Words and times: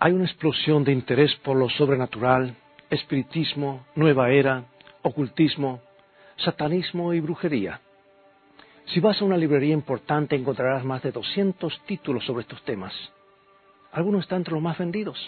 Hay 0.00 0.12
una 0.12 0.26
explosión 0.26 0.84
de 0.84 0.92
interés 0.92 1.34
por 1.42 1.56
lo 1.56 1.68
sobrenatural, 1.68 2.54
espiritismo, 2.88 3.84
nueva 3.96 4.30
era, 4.30 4.62
ocultismo, 5.02 5.80
satanismo 6.36 7.12
y 7.14 7.18
brujería. 7.20 7.80
Si 8.86 9.00
vas 9.00 9.20
a 9.20 9.24
una 9.24 9.36
librería 9.36 9.74
importante 9.74 10.36
encontrarás 10.36 10.84
más 10.84 11.02
de 11.02 11.10
200 11.10 11.80
títulos 11.86 12.24
sobre 12.24 12.42
estos 12.42 12.62
temas. 12.62 12.94
Algunos 13.90 14.22
están 14.22 14.38
entre 14.38 14.54
los 14.54 14.62
más 14.62 14.78
vendidos. 14.78 15.18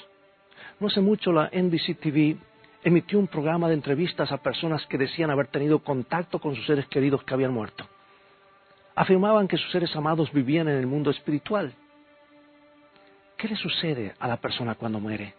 No 0.78 0.86
hace 0.86 1.00
mucho 1.00 1.32
la 1.32 1.50
NBC 1.52 1.98
TV 1.98 2.36
emitió 2.84 3.18
un 3.18 3.26
programa 3.26 3.66
de 3.66 3.74
entrevistas 3.74 4.30
a 4.30 4.38
personas 4.38 4.86
que 4.86 4.98
decían 4.98 5.30
haber 5.30 5.48
tenido 5.48 5.80
contacto 5.80 6.38
con 6.38 6.54
sus 6.54 6.66
seres 6.66 6.86
queridos 6.86 7.24
que 7.24 7.34
habían 7.34 7.52
muerto. 7.52 7.88
Afirmaban 8.94 9.48
que 9.48 9.56
sus 9.56 9.72
seres 9.72 9.94
amados 9.96 10.30
vivían 10.32 10.68
en 10.68 10.76
el 10.76 10.86
mundo 10.86 11.10
espiritual. 11.10 11.74
¿Qué 13.40 13.48
le 13.48 13.56
sucede 13.56 14.14
a 14.20 14.28
la 14.28 14.36
persona 14.36 14.74
cuando 14.74 15.00
muere? 15.00 15.32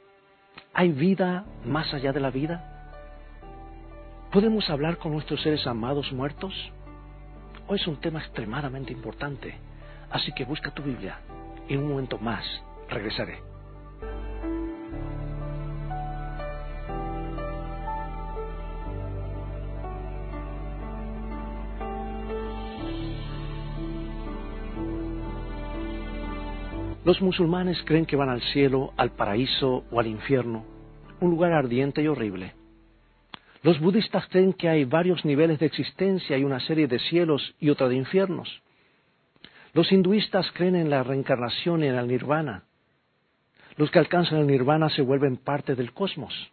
¿Hay 0.73 0.91
vida 0.91 1.45
más 1.63 1.93
allá 1.93 2.11
de 2.11 2.19
la 2.19 2.31
vida? 2.31 2.89
¿Podemos 4.31 4.67
hablar 4.71 4.97
con 4.97 5.11
nuestros 5.11 5.39
seres 5.43 5.67
amados 5.67 6.11
muertos? 6.11 6.51
Hoy 7.67 7.77
es 7.79 7.85
un 7.85 7.97
tema 7.97 8.17
extremadamente 8.17 8.91
importante, 8.91 9.53
así 10.09 10.31
que 10.31 10.45
busca 10.45 10.71
tu 10.71 10.81
Biblia 10.81 11.19
en 11.69 11.77
un 11.77 11.89
momento 11.89 12.17
más 12.17 12.43
regresaré. 12.89 13.50
Los 27.03 27.19
musulmanes 27.19 27.81
creen 27.85 28.05
que 28.05 28.15
van 28.15 28.29
al 28.29 28.41
cielo, 28.53 28.93
al 28.95 29.11
paraíso 29.11 29.85
o 29.89 29.99
al 29.99 30.05
infierno, 30.05 30.63
un 31.19 31.31
lugar 31.31 31.51
ardiente 31.51 32.03
y 32.03 32.07
horrible. 32.07 32.53
Los 33.63 33.79
budistas 33.79 34.27
creen 34.27 34.53
que 34.53 34.69
hay 34.69 34.85
varios 34.85 35.25
niveles 35.25 35.57
de 35.57 35.65
existencia 35.65 36.37
y 36.37 36.43
una 36.43 36.59
serie 36.59 36.87
de 36.87 36.99
cielos 36.99 37.55
y 37.59 37.71
otra 37.71 37.87
de 37.87 37.95
infiernos. 37.95 38.61
Los 39.73 39.91
hinduistas 39.91 40.51
creen 40.51 40.75
en 40.75 40.91
la 40.91 41.01
reencarnación 41.01 41.83
y 41.83 41.87
en 41.87 41.95
el 41.95 42.07
nirvana. 42.07 42.65
Los 43.77 43.89
que 43.89 43.97
alcanzan 43.97 44.39
el 44.39 44.47
nirvana 44.47 44.89
se 44.89 45.01
vuelven 45.01 45.37
parte 45.37 45.73
del 45.73 45.93
cosmos. 45.93 46.51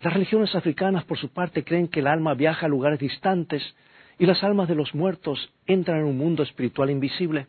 Las 0.00 0.14
religiones 0.14 0.54
africanas, 0.54 1.04
por 1.04 1.18
su 1.18 1.30
parte, 1.30 1.64
creen 1.64 1.88
que 1.88 2.00
el 2.00 2.06
alma 2.06 2.32
viaja 2.32 2.64
a 2.64 2.68
lugares 2.68 2.98
distantes 2.98 3.62
y 4.18 4.24
las 4.24 4.42
almas 4.42 4.68
de 4.68 4.74
los 4.74 4.94
muertos 4.94 5.52
entran 5.66 5.98
en 5.98 6.04
un 6.04 6.16
mundo 6.16 6.42
espiritual 6.42 6.88
invisible. 6.88 7.46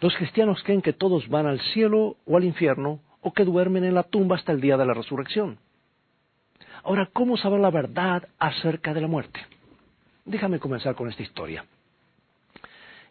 Los 0.00 0.16
cristianos 0.16 0.62
creen 0.62 0.82
que 0.82 0.92
todos 0.92 1.28
van 1.28 1.46
al 1.46 1.60
cielo 1.60 2.16
o 2.26 2.36
al 2.36 2.44
infierno 2.44 3.00
o 3.20 3.32
que 3.32 3.44
duermen 3.44 3.84
en 3.84 3.94
la 3.94 4.02
tumba 4.02 4.36
hasta 4.36 4.52
el 4.52 4.60
día 4.60 4.76
de 4.76 4.86
la 4.86 4.94
resurrección. 4.94 5.58
Ahora, 6.82 7.08
¿cómo 7.12 7.36
saber 7.36 7.60
la 7.60 7.70
verdad 7.70 8.26
acerca 8.38 8.94
de 8.94 9.02
la 9.02 9.06
muerte? 9.06 9.40
Déjame 10.24 10.58
comenzar 10.58 10.94
con 10.94 11.08
esta 11.08 11.22
historia. 11.22 11.64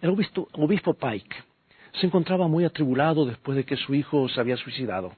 El 0.01 0.09
obispo, 0.09 0.93
Pike 0.93 1.35
se 1.99 2.05
encontraba 2.05 2.47
muy 2.47 2.65
atribulado 2.65 3.25
después 3.25 3.55
de 3.55 3.65
que 3.65 3.75
su 3.75 3.93
hijo 3.93 4.29
se 4.29 4.39
había 4.39 4.57
suicidado. 4.57 5.13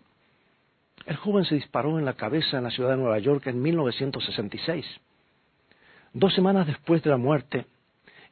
El 1.06 1.16
joven 1.16 1.46
se 1.46 1.56
disparó 1.56 2.00
en 2.00 2.06
la 2.06 2.14
cabeza 2.14 2.58
en 2.58 2.64
la 2.64 2.72
ciudad 2.72 2.92
de 2.92 2.98
Nueva 2.98 3.20
York 3.20 3.48
en 3.48 3.62
1966. 3.62 4.86
Dos 6.14 6.34
semanas 6.34 6.68
después 6.68 7.02
de 7.04 7.10
la 7.10 7.18
muerte, 7.18 7.66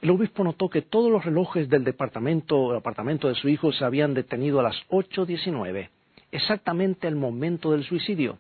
el 0.02 0.12
obispo 0.12 0.44
notó 0.44 0.70
que 0.70 0.82
todos 0.82 1.12
los 1.12 1.26
relojes 1.26 1.68
del 1.68 1.84
departamento, 1.84 2.72
el 2.72 2.78
apartamento 2.78 3.28
de 3.28 3.36
su 3.36 3.50
hijo 3.50 3.74
se 3.74 3.84
habían 3.84 4.14
detenido 4.14 4.60
a 4.60 4.64
las 4.64 4.76
8.19, 4.90 5.90
exactamente 6.32 7.08
el 7.08 7.16
momento 7.16 7.72
del 7.72 7.84
suicidio. 7.84 8.38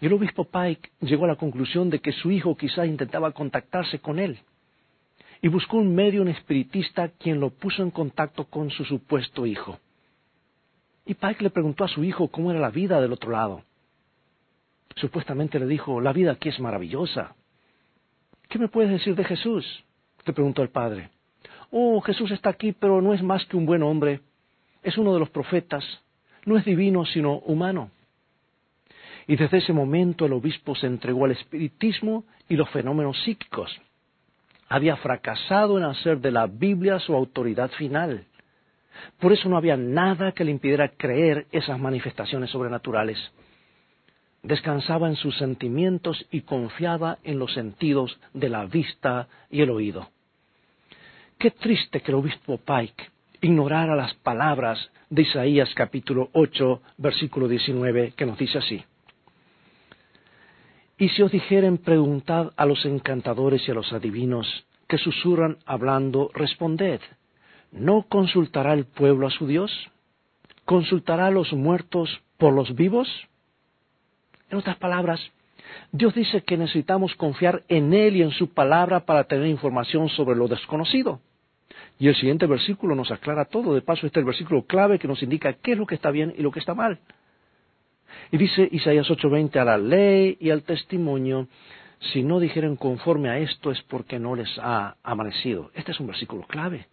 Y 0.00 0.06
el 0.06 0.12
obispo 0.12 0.44
Pike 0.44 0.90
llegó 1.00 1.24
a 1.24 1.28
la 1.28 1.36
conclusión 1.36 1.90
de 1.90 1.98
que 1.98 2.12
su 2.12 2.30
hijo 2.30 2.56
quizá 2.56 2.86
intentaba 2.86 3.32
contactarse 3.32 3.98
con 3.98 4.20
él. 4.20 4.38
Y 5.42 5.48
buscó 5.48 5.76
un 5.76 5.92
medio, 5.94 6.22
un 6.22 6.28
espiritista, 6.28 7.08
quien 7.08 7.40
lo 7.40 7.50
puso 7.50 7.82
en 7.82 7.90
contacto 7.90 8.44
con 8.44 8.70
su 8.70 8.84
supuesto 8.84 9.44
hijo. 9.44 9.78
Y 11.04 11.14
Pike 11.14 11.42
le 11.42 11.50
preguntó 11.50 11.84
a 11.84 11.88
su 11.88 12.04
hijo 12.04 12.28
cómo 12.28 12.50
era 12.52 12.60
la 12.60 12.70
vida 12.70 13.00
del 13.00 13.12
otro 13.12 13.32
lado. 13.32 13.62
Supuestamente 14.96 15.58
le 15.58 15.66
dijo, 15.66 16.00
la 16.00 16.12
vida 16.12 16.32
aquí 16.32 16.48
es 16.48 16.60
maravillosa. 16.60 17.34
¿Qué 18.48 18.58
me 18.58 18.68
puedes 18.68 18.90
decir 18.90 19.14
de 19.16 19.24
Jesús? 19.24 19.84
Le 20.28 20.34
preguntó 20.34 20.62
el 20.62 20.70
padre. 20.70 21.10
Oh, 21.70 22.00
Jesús 22.00 22.30
está 22.30 22.50
aquí, 22.50 22.72
pero 22.72 23.02
no 23.02 23.12
es 23.12 23.22
más 23.22 23.44
que 23.46 23.56
un 23.56 23.66
buen 23.66 23.82
hombre. 23.82 24.20
Es 24.82 24.96
uno 24.96 25.12
de 25.12 25.20
los 25.20 25.30
profetas. 25.30 25.84
No 26.44 26.56
es 26.56 26.64
divino, 26.64 27.04
sino 27.04 27.38
humano. 27.38 27.90
Y 29.26 29.36
desde 29.36 29.58
ese 29.58 29.72
momento 29.72 30.24
el 30.24 30.32
obispo 30.32 30.74
se 30.74 30.86
entregó 30.86 31.26
al 31.26 31.32
espiritismo 31.32 32.24
y 32.48 32.56
los 32.56 32.70
fenómenos 32.70 33.22
psíquicos. 33.24 33.78
Había 34.70 34.96
fracasado 34.96 35.76
en 35.76 35.84
hacer 35.84 36.20
de 36.20 36.30
la 36.30 36.46
Biblia 36.46 36.98
su 36.98 37.14
autoridad 37.14 37.70
final. 37.72 38.24
Por 39.20 39.32
eso 39.32 39.48
no 39.48 39.56
había 39.56 39.76
nada 39.76 40.32
que 40.32 40.44
le 40.44 40.50
impidiera 40.50 40.88
creer 40.88 41.46
esas 41.52 41.78
manifestaciones 41.78 42.50
sobrenaturales. 42.50 43.18
Descansaba 44.42 45.08
en 45.08 45.16
sus 45.16 45.36
sentimientos 45.36 46.26
y 46.30 46.42
confiaba 46.42 47.18
en 47.24 47.38
los 47.38 47.52
sentidos 47.52 48.18
de 48.32 48.48
la 48.48 48.64
vista 48.64 49.28
y 49.50 49.60
el 49.60 49.70
oído. 49.70 50.08
Qué 51.38 51.52
triste 51.52 52.00
que 52.00 52.10
el 52.10 52.16
obispo 52.16 52.58
Pike 52.58 53.10
ignorara 53.42 53.94
las 53.94 54.12
palabras 54.14 54.90
de 55.08 55.22
Isaías 55.22 55.72
capítulo 55.72 56.30
8, 56.32 56.82
versículo 56.96 57.46
19, 57.46 58.14
que 58.16 58.26
nos 58.26 58.36
dice 58.36 58.58
así. 58.58 58.82
Y 60.98 61.10
si 61.10 61.22
os 61.22 61.30
dijeren 61.30 61.78
preguntad 61.78 62.50
a 62.56 62.66
los 62.66 62.84
encantadores 62.84 63.62
y 63.68 63.70
a 63.70 63.74
los 63.74 63.92
adivinos 63.92 64.48
que 64.88 64.98
susurran 64.98 65.58
hablando, 65.64 66.28
responded, 66.34 67.00
¿no 67.70 68.02
consultará 68.08 68.72
el 68.72 68.86
pueblo 68.86 69.28
a 69.28 69.30
su 69.30 69.46
Dios? 69.46 69.70
¿Consultará 70.64 71.26
a 71.26 71.30
los 71.30 71.52
muertos 71.52 72.20
por 72.36 72.52
los 72.52 72.74
vivos? 72.74 73.08
En 74.50 74.58
otras 74.58 74.76
palabras, 74.78 75.20
Dios 75.92 76.16
dice 76.16 76.42
que 76.42 76.56
necesitamos 76.56 77.14
confiar 77.14 77.62
en 77.68 77.94
Él 77.94 78.16
y 78.16 78.22
en 78.22 78.32
su 78.32 78.52
palabra 78.52 79.06
para 79.06 79.22
tener 79.28 79.46
información 79.46 80.08
sobre 80.08 80.34
lo 80.34 80.48
desconocido. 80.48 81.20
Y 81.98 82.08
el 82.08 82.14
siguiente 82.14 82.46
versículo 82.46 82.94
nos 82.94 83.10
aclara 83.10 83.44
todo. 83.44 83.74
De 83.74 83.82
paso, 83.82 84.06
este 84.06 84.20
es 84.20 84.22
el 84.22 84.26
versículo 84.26 84.62
clave 84.62 84.98
que 84.98 85.08
nos 85.08 85.22
indica 85.22 85.54
qué 85.54 85.72
es 85.72 85.78
lo 85.78 85.86
que 85.86 85.96
está 85.96 86.10
bien 86.10 86.32
y 86.36 86.42
lo 86.42 86.52
que 86.52 86.60
está 86.60 86.74
mal. 86.74 87.00
Y 88.30 88.36
dice 88.36 88.68
Isaías 88.70 89.08
8:20, 89.08 89.58
a 89.58 89.64
la 89.64 89.78
ley 89.78 90.36
y 90.40 90.50
al 90.50 90.62
testimonio, 90.62 91.48
si 92.12 92.22
no 92.22 92.38
dijeren 92.38 92.76
conforme 92.76 93.30
a 93.30 93.38
esto 93.38 93.70
es 93.70 93.82
porque 93.82 94.18
no 94.18 94.36
les 94.36 94.48
ha 94.58 94.96
amanecido. 95.02 95.70
Este 95.74 95.92
es 95.92 96.00
un 96.00 96.06
versículo 96.06 96.42
clave, 96.46 96.86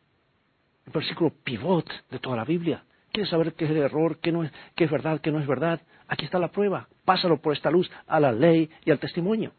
un 0.88 0.93
versículo 0.93 1.31
pivot 1.43 1.87
de 2.09 2.19
toda 2.19 2.37
la 2.37 2.45
Biblia. 2.45 2.83
¿Quieres 3.11 3.29
saber 3.29 3.53
qué 3.53 3.66
es 3.66 3.72
el 3.72 3.77
error, 3.77 4.17
qué, 4.19 4.31
no 4.31 4.43
es, 4.43 4.51
qué 4.75 4.85
es 4.85 4.91
verdad, 4.91 5.22
qué 5.22 5.31
no 5.31 5.39
es 5.39 5.47
verdad? 5.47 5.79
Aquí 6.07 6.25
está 6.25 6.39
la 6.39 6.49
prueba. 6.49 6.87
Pásalo 7.05 7.37
por 7.37 7.53
esta 7.53 7.69
luz 7.72 7.89
a 8.07 8.19
la 8.19 8.31
ley 8.31 8.69
y 8.83 8.91
al 8.91 8.99
testimonio. 8.99 9.51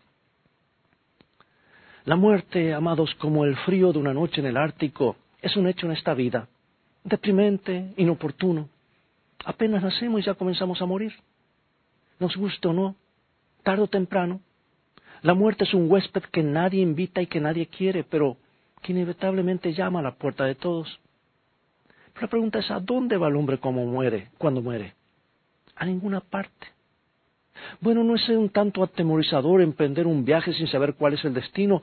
La 2.04 2.16
muerte, 2.16 2.74
amados, 2.74 3.14
como 3.16 3.44
el 3.44 3.56
frío 3.56 3.92
de 3.92 3.98
una 3.98 4.12
noche 4.12 4.40
en 4.40 4.46
el 4.46 4.56
Ártico, 4.56 5.16
es 5.46 5.56
un 5.56 5.66
hecho 5.66 5.86
en 5.86 5.92
esta 5.92 6.14
vida, 6.14 6.48
deprimente, 7.04 7.92
inoportuno. 7.96 8.68
Apenas 9.44 9.82
nacemos 9.82 10.20
y 10.20 10.24
ya 10.24 10.34
comenzamos 10.34 10.80
a 10.82 10.86
morir. 10.86 11.12
Nos 12.18 12.36
guste 12.36 12.68
o 12.68 12.72
no, 12.72 12.96
tarde 13.62 13.82
o 13.82 13.86
temprano. 13.86 14.40
La 15.22 15.34
muerte 15.34 15.64
es 15.64 15.74
un 15.74 15.90
huésped 15.90 16.22
que 16.32 16.42
nadie 16.42 16.82
invita 16.82 17.22
y 17.22 17.26
que 17.26 17.40
nadie 17.40 17.66
quiere, 17.66 18.04
pero 18.04 18.36
que 18.82 18.92
inevitablemente 18.92 19.72
llama 19.72 20.00
a 20.00 20.02
la 20.02 20.14
puerta 20.14 20.44
de 20.44 20.54
todos. 20.54 21.00
Pero 22.12 22.26
la 22.26 22.30
pregunta 22.30 22.58
es, 22.58 22.70
¿a 22.70 22.80
dónde 22.80 23.16
va 23.16 23.28
el 23.28 23.36
hombre 23.36 23.58
como 23.58 23.84
muere, 23.86 24.30
cuando 24.38 24.62
muere? 24.62 24.94
A 25.76 25.84
ninguna 25.84 26.20
parte. 26.20 26.68
Bueno, 27.80 28.04
¿no 28.04 28.14
es 28.14 28.28
un 28.28 28.50
tanto 28.50 28.82
atemorizador 28.82 29.60
emprender 29.60 30.06
un 30.06 30.24
viaje 30.24 30.52
sin 30.52 30.66
saber 30.66 30.94
cuál 30.94 31.14
es 31.14 31.24
el 31.24 31.34
destino 31.34 31.82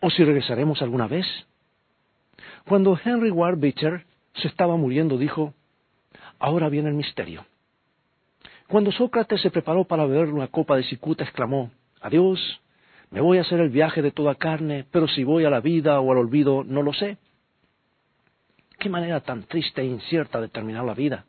o 0.00 0.10
si 0.10 0.24
regresaremos 0.24 0.80
alguna 0.82 1.06
vez? 1.06 1.26
Cuando 2.66 2.98
Henry 3.02 3.30
Ward 3.30 3.58
Beecher 3.58 4.06
se 4.34 4.48
estaba 4.48 4.76
muriendo, 4.76 5.18
dijo, 5.18 5.54
ahora 6.38 6.68
viene 6.68 6.88
el 6.88 6.94
misterio. 6.94 7.44
Cuando 8.68 8.90
Sócrates 8.92 9.42
se 9.42 9.50
preparó 9.50 9.84
para 9.84 10.06
beber 10.06 10.28
una 10.32 10.48
copa 10.48 10.76
de 10.76 10.84
cicuta, 10.84 11.24
exclamó, 11.24 11.70
adiós, 12.00 12.40
me 13.10 13.20
voy 13.20 13.38
a 13.38 13.42
hacer 13.42 13.60
el 13.60 13.68
viaje 13.68 14.00
de 14.00 14.10
toda 14.10 14.34
carne, 14.34 14.86
pero 14.90 15.06
si 15.06 15.24
voy 15.24 15.44
a 15.44 15.50
la 15.50 15.60
vida 15.60 16.00
o 16.00 16.10
al 16.10 16.18
olvido, 16.18 16.64
no 16.64 16.82
lo 16.82 16.92
sé. 16.92 17.18
Qué 18.78 18.88
manera 18.88 19.20
tan 19.20 19.44
triste 19.44 19.82
e 19.82 19.86
incierta 19.86 20.40
de 20.40 20.48
terminar 20.48 20.84
la 20.84 20.94
vida. 20.94 21.26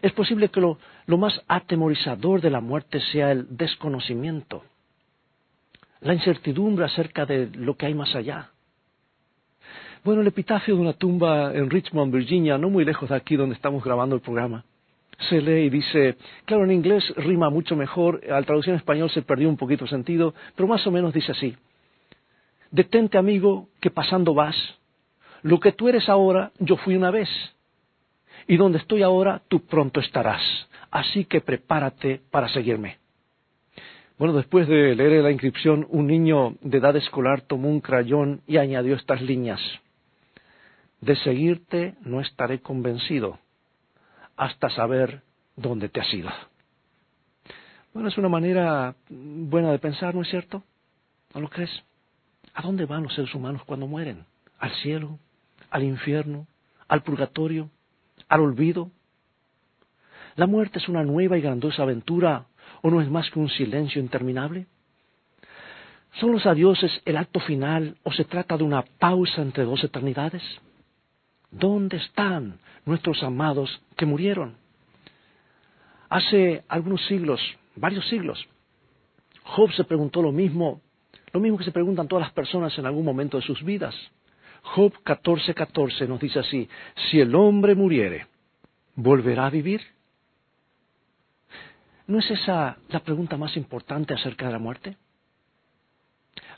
Es 0.00 0.12
posible 0.12 0.48
que 0.48 0.60
lo, 0.60 0.78
lo 1.06 1.18
más 1.18 1.40
atemorizador 1.46 2.40
de 2.40 2.50
la 2.50 2.60
muerte 2.60 3.00
sea 3.12 3.32
el 3.32 3.54
desconocimiento, 3.56 4.64
la 6.00 6.14
incertidumbre 6.14 6.86
acerca 6.86 7.26
de 7.26 7.50
lo 7.54 7.76
que 7.76 7.86
hay 7.86 7.94
más 7.94 8.14
allá. 8.14 8.50
Bueno, 10.02 10.22
el 10.22 10.28
epitafio 10.28 10.76
de 10.76 10.80
una 10.80 10.94
tumba 10.94 11.52
en 11.52 11.68
Richmond, 11.68 12.10
Virginia, 12.10 12.56
no 12.56 12.70
muy 12.70 12.86
lejos 12.86 13.10
de 13.10 13.16
aquí 13.16 13.36
donde 13.36 13.54
estamos 13.54 13.84
grabando 13.84 14.14
el 14.14 14.22
programa, 14.22 14.64
se 15.28 15.42
lee 15.42 15.66
y 15.66 15.68
dice, 15.68 16.16
claro, 16.46 16.64
en 16.64 16.72
inglés 16.72 17.04
rima 17.16 17.50
mucho 17.50 17.76
mejor, 17.76 18.22
al 18.30 18.46
traducción 18.46 18.76
en 18.76 18.78
español 18.78 19.10
se 19.10 19.20
perdió 19.20 19.50
un 19.50 19.58
poquito 19.58 19.84
el 19.84 19.90
sentido, 19.90 20.32
pero 20.56 20.66
más 20.66 20.86
o 20.86 20.90
menos 20.90 21.12
dice 21.12 21.32
así, 21.32 21.54
detente 22.70 23.18
amigo 23.18 23.68
que 23.78 23.90
pasando 23.90 24.32
vas, 24.32 24.56
lo 25.42 25.60
que 25.60 25.72
tú 25.72 25.86
eres 25.90 26.08
ahora, 26.08 26.50
yo 26.58 26.76
fui 26.76 26.96
una 26.96 27.10
vez, 27.10 27.28
y 28.46 28.56
donde 28.56 28.78
estoy 28.78 29.02
ahora, 29.02 29.42
tú 29.48 29.66
pronto 29.66 30.00
estarás, 30.00 30.40
así 30.90 31.26
que 31.26 31.42
prepárate 31.42 32.22
para 32.30 32.48
seguirme. 32.48 32.96
Bueno, 34.16 34.32
después 34.32 34.66
de 34.66 34.94
leer 34.94 35.22
la 35.22 35.30
inscripción, 35.30 35.86
un 35.90 36.06
niño 36.06 36.54
de 36.62 36.78
edad 36.78 36.96
escolar 36.96 37.42
tomó 37.42 37.68
un 37.68 37.80
crayón 37.80 38.40
y 38.46 38.56
añadió 38.56 38.94
estas 38.96 39.20
líneas. 39.20 39.60
De 41.00 41.16
seguirte 41.16 41.94
no 42.02 42.20
estaré 42.20 42.60
convencido 42.60 43.38
hasta 44.36 44.70
saber 44.70 45.22
dónde 45.56 45.88
te 45.88 46.00
has 46.00 46.12
ido. 46.12 46.30
Bueno, 47.92 48.08
es 48.08 48.18
una 48.18 48.28
manera 48.28 48.94
buena 49.08 49.72
de 49.72 49.78
pensar, 49.78 50.14
¿no 50.14 50.22
es 50.22 50.28
cierto? 50.28 50.62
¿No 51.34 51.40
lo 51.40 51.48
crees? 51.48 51.70
¿A 52.54 52.62
dónde 52.62 52.86
van 52.86 53.02
los 53.02 53.14
seres 53.14 53.34
humanos 53.34 53.62
cuando 53.64 53.86
mueren? 53.86 54.24
¿Al 54.58 54.70
cielo? 54.76 55.18
¿Al 55.70 55.82
infierno? 55.82 56.46
¿Al 56.88 57.02
purgatorio? 57.02 57.70
¿Al 58.28 58.40
olvido? 58.40 58.90
¿La 60.36 60.46
muerte 60.46 60.78
es 60.78 60.88
una 60.88 61.02
nueva 61.02 61.36
y 61.36 61.40
grandiosa 61.40 61.82
aventura 61.82 62.46
o 62.82 62.90
no 62.90 63.00
es 63.00 63.10
más 63.10 63.30
que 63.30 63.38
un 63.38 63.48
silencio 63.48 64.00
interminable? 64.00 64.66
¿Son 66.18 66.32
los 66.32 66.46
adioses 66.46 67.02
el 67.04 67.16
acto 67.16 67.40
final 67.40 67.96
o 68.02 68.12
se 68.12 68.24
trata 68.24 68.56
de 68.56 68.64
una 68.64 68.82
pausa 68.82 69.42
entre 69.42 69.64
dos 69.64 69.82
eternidades? 69.84 70.42
¿Dónde 71.50 71.96
están 71.96 72.58
nuestros 72.84 73.22
amados 73.22 73.82
que 73.96 74.06
murieron? 74.06 74.56
Hace 76.08 76.64
algunos 76.68 77.04
siglos, 77.06 77.40
varios 77.76 78.08
siglos, 78.08 78.48
Job 79.44 79.72
se 79.72 79.84
preguntó 79.84 80.22
lo 80.22 80.32
mismo, 80.32 80.80
lo 81.32 81.40
mismo 81.40 81.58
que 81.58 81.64
se 81.64 81.72
preguntan 81.72 82.06
todas 82.06 82.26
las 82.26 82.32
personas 82.32 82.76
en 82.78 82.86
algún 82.86 83.04
momento 83.04 83.36
de 83.36 83.42
sus 83.42 83.62
vidas. 83.64 83.94
Job 84.62 84.92
14:14 85.04 85.54
14 85.54 86.06
nos 86.08 86.20
dice 86.20 86.38
así, 86.38 86.68
si 87.10 87.20
el 87.20 87.34
hombre 87.34 87.74
muriere, 87.74 88.26
¿volverá 88.94 89.46
a 89.46 89.50
vivir? 89.50 89.80
¿No 92.06 92.18
es 92.18 92.30
esa 92.30 92.76
la 92.88 93.00
pregunta 93.00 93.36
más 93.36 93.56
importante 93.56 94.14
acerca 94.14 94.46
de 94.46 94.52
la 94.52 94.58
muerte? 94.58 94.96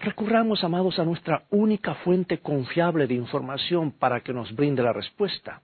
Recurramos, 0.03 0.65
amados, 0.65 0.99
a 0.99 1.05
nuestra 1.05 1.45
única 1.51 1.95
fuente 1.95 2.39
confiable 2.39 3.07
de 3.07 3.15
información 3.15 3.93
para 3.93 4.21
que 4.21 4.33
nos 4.33 4.55
brinde 4.55 4.83
la 4.83 4.93
respuesta. 4.93 5.63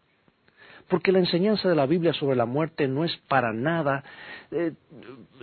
Porque 0.86 1.12
la 1.12 1.18
enseñanza 1.18 1.68
de 1.68 1.74
la 1.74 1.86
Biblia 1.86 2.12
sobre 2.12 2.36
la 2.36 2.46
muerte 2.46 2.86
no 2.86 3.04
es 3.04 3.14
para 3.28 3.52
nada 3.52 4.04
eh, 4.50 4.72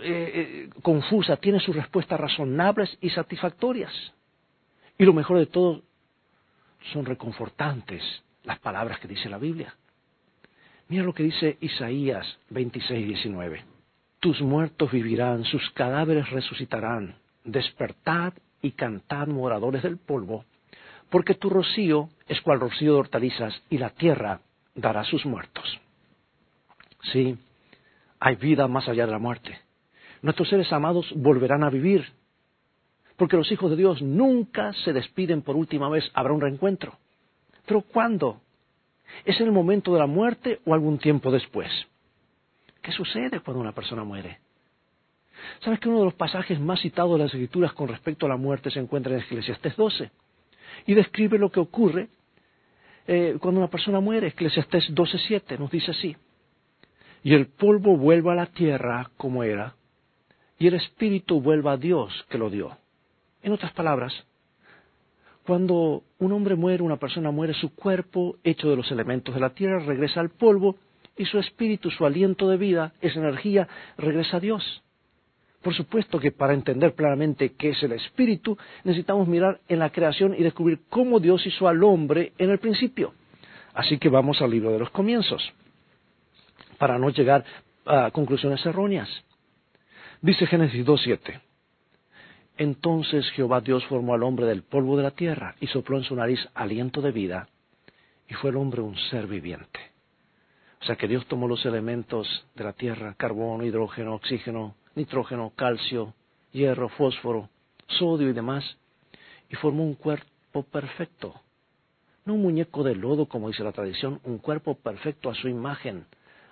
eh, 0.02 0.70
confusa, 0.82 1.36
tiene 1.36 1.60
sus 1.60 1.76
respuestas 1.76 2.18
razonables 2.18 2.96
y 3.00 3.10
satisfactorias. 3.10 3.92
Y 4.98 5.04
lo 5.04 5.12
mejor 5.12 5.38
de 5.38 5.46
todo, 5.46 5.82
son 6.92 7.04
reconfortantes 7.04 8.02
las 8.44 8.58
palabras 8.60 8.98
que 8.98 9.08
dice 9.08 9.28
la 9.28 9.38
Biblia. 9.38 9.74
Mira 10.88 11.04
lo 11.04 11.12
que 11.12 11.22
dice 11.22 11.58
Isaías 11.60 12.38
26, 12.50 13.06
19 13.06 13.76
tus 14.26 14.40
muertos 14.40 14.90
vivirán, 14.90 15.44
sus 15.44 15.70
cadáveres 15.70 16.28
resucitarán. 16.30 17.14
Despertad 17.44 18.32
y 18.62 18.72
cantad 18.72 19.26
moradores 19.26 19.82
del 19.82 19.98
polvo, 19.98 20.44
porque 21.10 21.34
tu 21.34 21.50
rocío 21.50 22.08
es 22.28 22.40
cual 22.40 22.60
rocío 22.60 22.94
de 22.94 23.00
hortalizas 23.00 23.62
y 23.70 23.78
la 23.78 23.90
tierra 23.90 24.40
dará 24.74 25.04
sus 25.04 25.24
muertos. 25.24 25.80
Sí, 27.12 27.36
hay 28.18 28.36
vida 28.36 28.66
más 28.68 28.88
allá 28.88 29.06
de 29.06 29.12
la 29.12 29.18
muerte. 29.18 29.58
Nuestros 30.22 30.48
seres 30.48 30.72
amados 30.72 31.06
volverán 31.14 31.62
a 31.62 31.70
vivir, 31.70 32.04
porque 33.16 33.36
los 33.36 33.50
hijos 33.52 33.70
de 33.70 33.76
Dios 33.76 34.02
nunca 34.02 34.72
se 34.84 34.92
despiden 34.92 35.42
por 35.42 35.56
última 35.56 35.88
vez, 35.88 36.10
habrá 36.14 36.32
un 36.32 36.40
reencuentro. 36.40 36.98
Pero 37.66 37.82
¿cuándo? 37.82 38.40
¿Es 39.24 39.40
en 39.40 39.46
el 39.46 39.52
momento 39.52 39.92
de 39.92 40.00
la 40.00 40.06
muerte 40.06 40.60
o 40.64 40.74
algún 40.74 40.98
tiempo 40.98 41.30
después? 41.30 41.70
¿Qué 42.82 42.92
sucede 42.92 43.40
cuando 43.40 43.60
una 43.60 43.72
persona 43.72 44.04
muere? 44.04 44.38
¿Sabes 45.60 45.80
que 45.80 45.88
uno 45.88 46.00
de 46.00 46.04
los 46.06 46.14
pasajes 46.14 46.60
más 46.60 46.80
citados 46.80 47.12
de 47.12 47.24
las 47.24 47.34
Escrituras 47.34 47.72
con 47.72 47.88
respecto 47.88 48.26
a 48.26 48.28
la 48.28 48.36
muerte 48.36 48.70
se 48.70 48.80
encuentra 48.80 49.12
en 49.12 49.20
Eclesiastés 49.20 49.76
12? 49.76 50.10
Y 50.86 50.94
describe 50.94 51.38
lo 51.38 51.50
que 51.50 51.60
ocurre 51.60 52.08
eh, 53.06 53.36
cuando 53.40 53.60
una 53.60 53.70
persona 53.70 54.00
muere. 54.00 54.28
Eclesiastés 54.28 54.94
12.7 54.94 55.58
nos 55.58 55.70
dice 55.70 55.90
así. 55.92 56.16
Y 57.22 57.34
el 57.34 57.46
polvo 57.48 57.96
vuelva 57.96 58.32
a 58.32 58.36
la 58.36 58.46
tierra 58.46 59.10
como 59.16 59.42
era, 59.42 59.74
y 60.58 60.68
el 60.68 60.74
espíritu 60.74 61.40
vuelva 61.40 61.72
a 61.72 61.76
Dios 61.76 62.24
que 62.28 62.38
lo 62.38 62.50
dio. 62.50 62.76
En 63.42 63.52
otras 63.52 63.72
palabras, 63.72 64.12
cuando 65.44 66.02
un 66.18 66.32
hombre 66.32 66.56
muere, 66.56 66.82
una 66.82 66.96
persona 66.96 67.30
muere, 67.30 67.54
su 67.54 67.74
cuerpo, 67.74 68.36
hecho 68.42 68.68
de 68.68 68.76
los 68.76 68.90
elementos 68.90 69.34
de 69.34 69.40
la 69.40 69.50
tierra, 69.50 69.78
regresa 69.78 70.20
al 70.20 70.30
polvo 70.30 70.76
y 71.16 71.24
su 71.24 71.38
espíritu, 71.38 71.90
su 71.90 72.04
aliento 72.04 72.48
de 72.48 72.56
vida, 72.56 72.92
esa 73.00 73.20
energía, 73.20 73.68
regresa 73.96 74.38
a 74.38 74.40
Dios. 74.40 74.82
Por 75.66 75.74
supuesto 75.74 76.20
que 76.20 76.30
para 76.30 76.54
entender 76.54 76.94
claramente 76.94 77.54
qué 77.54 77.70
es 77.70 77.82
el 77.82 77.90
espíritu, 77.90 78.56
necesitamos 78.84 79.26
mirar 79.26 79.58
en 79.66 79.80
la 79.80 79.90
creación 79.90 80.32
y 80.32 80.44
descubrir 80.44 80.82
cómo 80.88 81.18
Dios 81.18 81.44
hizo 81.44 81.66
al 81.66 81.82
hombre 81.82 82.34
en 82.38 82.50
el 82.50 82.60
principio. 82.60 83.14
Así 83.74 83.98
que 83.98 84.08
vamos 84.08 84.40
al 84.40 84.52
libro 84.52 84.70
de 84.70 84.78
los 84.78 84.90
comienzos, 84.90 85.42
para 86.78 87.00
no 87.00 87.10
llegar 87.10 87.44
a 87.84 88.12
conclusiones 88.12 88.64
erróneas. 88.64 89.08
Dice 90.22 90.46
Génesis 90.46 90.86
2.7. 90.86 91.40
Entonces 92.58 93.28
Jehová 93.30 93.60
Dios 93.60 93.84
formó 93.86 94.14
al 94.14 94.22
hombre 94.22 94.46
del 94.46 94.62
polvo 94.62 94.96
de 94.96 95.02
la 95.02 95.10
tierra 95.10 95.56
y 95.60 95.66
sopló 95.66 95.98
en 95.98 96.04
su 96.04 96.14
nariz 96.14 96.38
aliento 96.54 97.00
de 97.00 97.10
vida, 97.10 97.48
y 98.28 98.34
fue 98.34 98.50
el 98.50 98.56
hombre 98.56 98.82
un 98.82 98.96
ser 99.10 99.26
viviente. 99.26 99.80
O 100.80 100.84
sea 100.84 100.94
que 100.94 101.08
Dios 101.08 101.26
tomó 101.26 101.48
los 101.48 101.66
elementos 101.66 102.46
de 102.54 102.62
la 102.62 102.72
tierra, 102.72 103.16
carbono, 103.18 103.64
hidrógeno, 103.64 104.14
oxígeno, 104.14 104.76
nitrógeno, 104.96 105.52
calcio, 105.54 106.14
hierro, 106.52 106.88
fósforo, 106.88 107.48
sodio 107.86 108.28
y 108.28 108.32
demás, 108.32 108.64
y 109.48 109.54
formó 109.56 109.84
un 109.84 109.94
cuerpo 109.94 110.64
perfecto. 110.64 111.34
No 112.24 112.34
un 112.34 112.42
muñeco 112.42 112.82
de 112.82 112.96
lodo, 112.96 113.26
como 113.26 113.48
dice 113.48 113.62
la 113.62 113.70
tradición, 113.70 114.20
un 114.24 114.38
cuerpo 114.38 114.74
perfecto 114.74 115.30
a 115.30 115.34
su 115.34 115.48
imagen. 115.48 116.06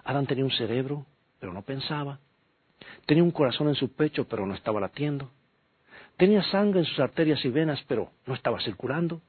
Adán 0.04 0.26
tenía 0.26 0.44
un 0.44 0.52
cerebro, 0.52 1.04
pero 1.40 1.52
no 1.52 1.62
pensaba. 1.62 2.20
Tenía 3.06 3.24
un 3.24 3.32
corazón 3.32 3.68
en 3.68 3.74
su 3.74 3.92
pecho, 3.92 4.28
pero 4.28 4.46
no 4.46 4.54
estaba 4.54 4.80
latiendo. 4.80 5.30
Tenía 6.16 6.42
sangre 6.44 6.80
en 6.80 6.86
sus 6.86 7.00
arterias 7.00 7.44
y 7.44 7.48
venas, 7.48 7.82
pero 7.88 8.12
no 8.26 8.34
estaba 8.34 8.60
circulando. 8.60 9.20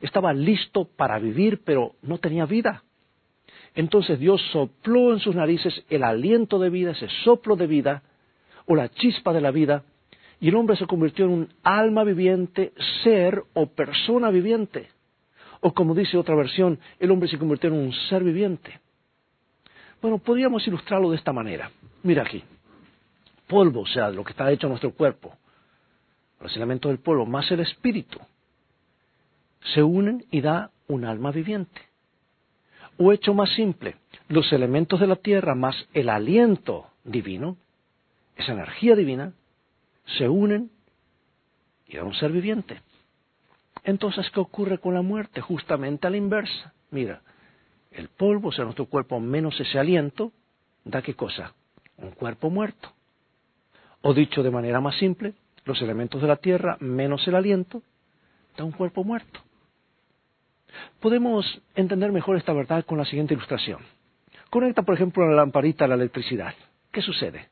Estaba 0.00 0.32
listo 0.32 0.84
para 0.84 1.18
vivir, 1.18 1.62
pero 1.64 1.94
no 2.02 2.18
tenía 2.18 2.44
vida. 2.46 2.82
Entonces 3.74 4.18
Dios 4.18 4.40
sopló 4.52 5.12
en 5.12 5.20
sus 5.20 5.36
narices 5.36 5.84
el 5.90 6.02
aliento 6.02 6.58
de 6.58 6.70
vida, 6.70 6.92
ese 6.92 7.08
soplo 7.22 7.54
de 7.54 7.66
vida, 7.66 8.02
o 8.68 8.76
la 8.76 8.88
chispa 8.90 9.32
de 9.32 9.40
la 9.40 9.50
vida, 9.50 9.82
y 10.40 10.48
el 10.48 10.54
hombre 10.54 10.76
se 10.76 10.86
convirtió 10.86 11.24
en 11.24 11.32
un 11.32 11.48
alma 11.64 12.04
viviente, 12.04 12.72
ser 13.02 13.42
o 13.54 13.66
persona 13.66 14.30
viviente. 14.30 14.88
O 15.60 15.72
como 15.74 15.94
dice 15.94 16.16
otra 16.16 16.36
versión, 16.36 16.78
el 17.00 17.10
hombre 17.10 17.28
se 17.28 17.38
convirtió 17.38 17.70
en 17.70 17.76
un 17.76 17.92
ser 17.92 18.22
viviente. 18.22 18.78
Bueno, 20.00 20.18
podríamos 20.18 20.64
ilustrarlo 20.68 21.10
de 21.10 21.16
esta 21.16 21.32
manera. 21.32 21.70
Mira 22.04 22.22
aquí, 22.22 22.44
polvo, 23.48 23.80
o 23.80 23.86
sea, 23.86 24.10
lo 24.10 24.22
que 24.22 24.30
está 24.30 24.50
hecho 24.52 24.68
nuestro 24.68 24.92
cuerpo, 24.92 25.34
los 26.40 26.54
elementos 26.54 26.90
del 26.90 27.00
polvo, 27.00 27.26
más 27.26 27.50
el 27.50 27.60
espíritu, 27.60 28.20
se 29.74 29.82
unen 29.82 30.24
y 30.30 30.40
da 30.40 30.70
un 30.86 31.04
alma 31.04 31.32
viviente. 31.32 31.80
O 32.96 33.12
hecho 33.12 33.34
más 33.34 33.50
simple, 33.54 33.96
los 34.28 34.52
elementos 34.52 35.00
de 35.00 35.06
la 35.06 35.16
tierra 35.16 35.54
más 35.54 35.88
el 35.94 36.08
aliento 36.08 36.86
divino, 37.02 37.56
esa 38.38 38.52
energía 38.52 38.94
divina, 38.94 39.32
se 40.16 40.28
unen 40.28 40.70
y 41.86 41.96
dan 41.96 42.06
un 42.06 42.14
ser 42.14 42.32
viviente. 42.32 42.80
Entonces, 43.84 44.30
¿qué 44.30 44.40
ocurre 44.40 44.78
con 44.78 44.94
la 44.94 45.02
muerte? 45.02 45.40
Justamente 45.40 46.06
a 46.06 46.10
la 46.10 46.16
inversa. 46.16 46.72
Mira, 46.90 47.20
el 47.90 48.08
polvo, 48.08 48.48
o 48.48 48.52
sea, 48.52 48.64
nuestro 48.64 48.86
cuerpo 48.86 49.20
menos 49.20 49.58
ese 49.60 49.78
aliento, 49.78 50.32
da 50.84 51.02
qué 51.02 51.14
cosa? 51.14 51.52
Un 51.96 52.12
cuerpo 52.12 52.48
muerto. 52.48 52.92
O 54.02 54.14
dicho 54.14 54.42
de 54.42 54.50
manera 54.50 54.80
más 54.80 54.96
simple, 54.96 55.34
los 55.64 55.82
elementos 55.82 56.22
de 56.22 56.28
la 56.28 56.36
tierra 56.36 56.76
menos 56.80 57.26
el 57.26 57.34
aliento, 57.34 57.82
da 58.56 58.64
un 58.64 58.72
cuerpo 58.72 59.04
muerto. 59.04 59.40
Podemos 61.00 61.60
entender 61.74 62.12
mejor 62.12 62.36
esta 62.36 62.52
verdad 62.52 62.84
con 62.84 62.98
la 62.98 63.04
siguiente 63.04 63.34
ilustración. 63.34 63.80
Conecta, 64.50 64.82
por 64.82 64.94
ejemplo, 64.94 65.28
la 65.28 65.36
lamparita 65.36 65.84
a 65.84 65.88
la 65.88 65.96
electricidad. 65.96 66.54
¿Qué 66.92 67.02
sucede? 67.02 67.48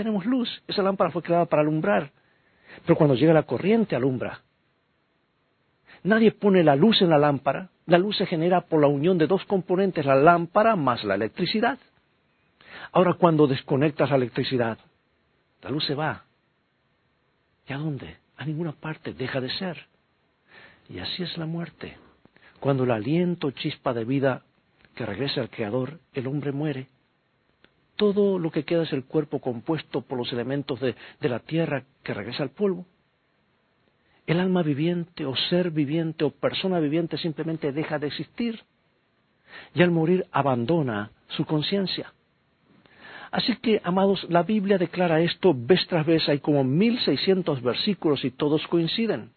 Tenemos 0.00 0.24
luz. 0.24 0.62
Esa 0.66 0.82
lámpara 0.82 1.10
fue 1.10 1.22
creada 1.22 1.44
para 1.44 1.60
alumbrar. 1.60 2.10
Pero 2.86 2.96
cuando 2.96 3.14
llega 3.14 3.34
la 3.34 3.42
corriente, 3.42 3.94
alumbra. 3.94 4.40
Nadie 6.04 6.32
pone 6.32 6.64
la 6.64 6.74
luz 6.74 7.02
en 7.02 7.10
la 7.10 7.18
lámpara. 7.18 7.68
La 7.84 7.98
luz 7.98 8.16
se 8.16 8.24
genera 8.24 8.62
por 8.62 8.80
la 8.80 8.86
unión 8.86 9.18
de 9.18 9.26
dos 9.26 9.44
componentes, 9.44 10.06
la 10.06 10.14
lámpara 10.14 10.74
más 10.74 11.04
la 11.04 11.16
electricidad. 11.16 11.78
Ahora 12.92 13.12
cuando 13.12 13.46
desconectas 13.46 14.08
la 14.08 14.16
electricidad, 14.16 14.78
la 15.60 15.68
luz 15.68 15.84
se 15.84 15.94
va. 15.94 16.24
¿Y 17.68 17.74
a 17.74 17.76
dónde? 17.76 18.16
A 18.38 18.46
ninguna 18.46 18.72
parte, 18.72 19.12
deja 19.12 19.38
de 19.42 19.50
ser. 19.50 19.86
Y 20.88 21.00
así 21.00 21.24
es 21.24 21.36
la 21.36 21.44
muerte. 21.44 21.98
Cuando 22.58 22.84
el 22.84 22.90
aliento 22.90 23.50
chispa 23.50 23.92
de 23.92 24.06
vida 24.06 24.44
que 24.94 25.04
regresa 25.04 25.42
al 25.42 25.50
Creador, 25.50 26.00
el 26.14 26.26
hombre 26.26 26.52
muere. 26.52 26.88
Todo 28.00 28.38
lo 28.38 28.50
que 28.50 28.64
queda 28.64 28.84
es 28.84 28.94
el 28.94 29.04
cuerpo 29.04 29.42
compuesto 29.42 30.00
por 30.00 30.16
los 30.16 30.32
elementos 30.32 30.80
de, 30.80 30.94
la 31.20 31.40
tierra 31.40 31.84
que 32.02 32.14
regresa 32.14 32.42
al 32.42 32.48
polvo. 32.48 32.86
El 34.26 34.40
alma 34.40 34.62
viviente 34.62 35.26
o 35.26 35.36
ser 35.36 35.70
viviente 35.70 36.24
o 36.24 36.30
persona 36.30 36.80
viviente 36.80 37.18
simplemente 37.18 37.72
deja 37.72 37.98
de 37.98 38.06
existir 38.06 38.58
y 39.74 39.82
al 39.82 39.90
morir 39.90 40.24
abandona 40.32 41.10
su 41.28 41.44
conciencia. 41.44 42.14
Así 43.32 43.54
que, 43.56 43.82
amados, 43.84 44.26
la 44.30 44.44
Biblia 44.44 44.78
declara 44.78 45.20
esto 45.20 45.52
vez 45.54 45.86
tras 45.86 46.06
vez, 46.06 46.26
hay 46.26 46.38
como 46.38 46.64
1600 46.64 47.60
versículos 47.60 48.24
y 48.24 48.30
todos 48.30 48.66
coinciden. 48.68 49.32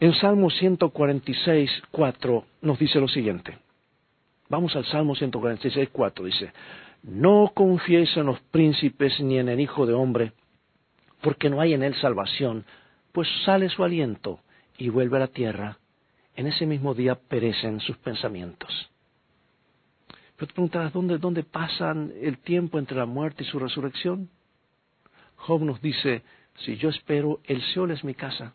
En 0.00 0.12
Salmo 0.14 0.50
146, 0.50 1.70
4 1.92 2.44
nos 2.62 2.80
dice 2.80 2.98
lo 2.98 3.06
siguiente. 3.06 3.56
Vamos 4.48 4.74
al 4.74 4.86
Salmo 4.86 5.14
146, 5.14 5.90
4, 5.92 6.24
dice, 6.24 6.52
No 7.02 7.52
confiéis 7.54 8.16
en 8.16 8.26
los 8.26 8.40
príncipes 8.40 9.20
ni 9.20 9.38
en 9.38 9.48
el 9.48 9.60
Hijo 9.60 9.86
de 9.86 9.94
Hombre, 9.94 10.32
porque 11.20 11.50
no 11.50 11.60
hay 11.60 11.74
en 11.74 11.82
él 11.82 11.94
salvación, 11.96 12.64
pues 13.12 13.28
sale 13.44 13.68
su 13.68 13.84
aliento 13.84 14.40
y 14.76 14.88
vuelve 14.88 15.16
a 15.16 15.20
la 15.20 15.28
tierra, 15.28 15.78
en 16.36 16.46
ese 16.46 16.66
mismo 16.66 16.94
día 16.94 17.16
perecen 17.16 17.80
sus 17.80 17.96
pensamientos. 17.98 18.90
Pero 20.36 20.46
te 20.46 20.54
preguntarás, 20.54 20.92
¿dónde, 20.92 21.18
¿dónde 21.18 21.42
pasan 21.42 22.12
el 22.20 22.38
tiempo 22.38 22.78
entre 22.78 22.96
la 22.96 23.06
muerte 23.06 23.42
y 23.42 23.46
su 23.46 23.58
resurrección? 23.58 24.30
Job 25.34 25.62
nos 25.62 25.80
dice, 25.80 26.22
si 26.58 26.76
yo 26.76 26.90
espero, 26.90 27.40
el 27.44 27.60
Seol 27.72 27.90
es 27.90 28.04
mi 28.04 28.14
casa. 28.14 28.54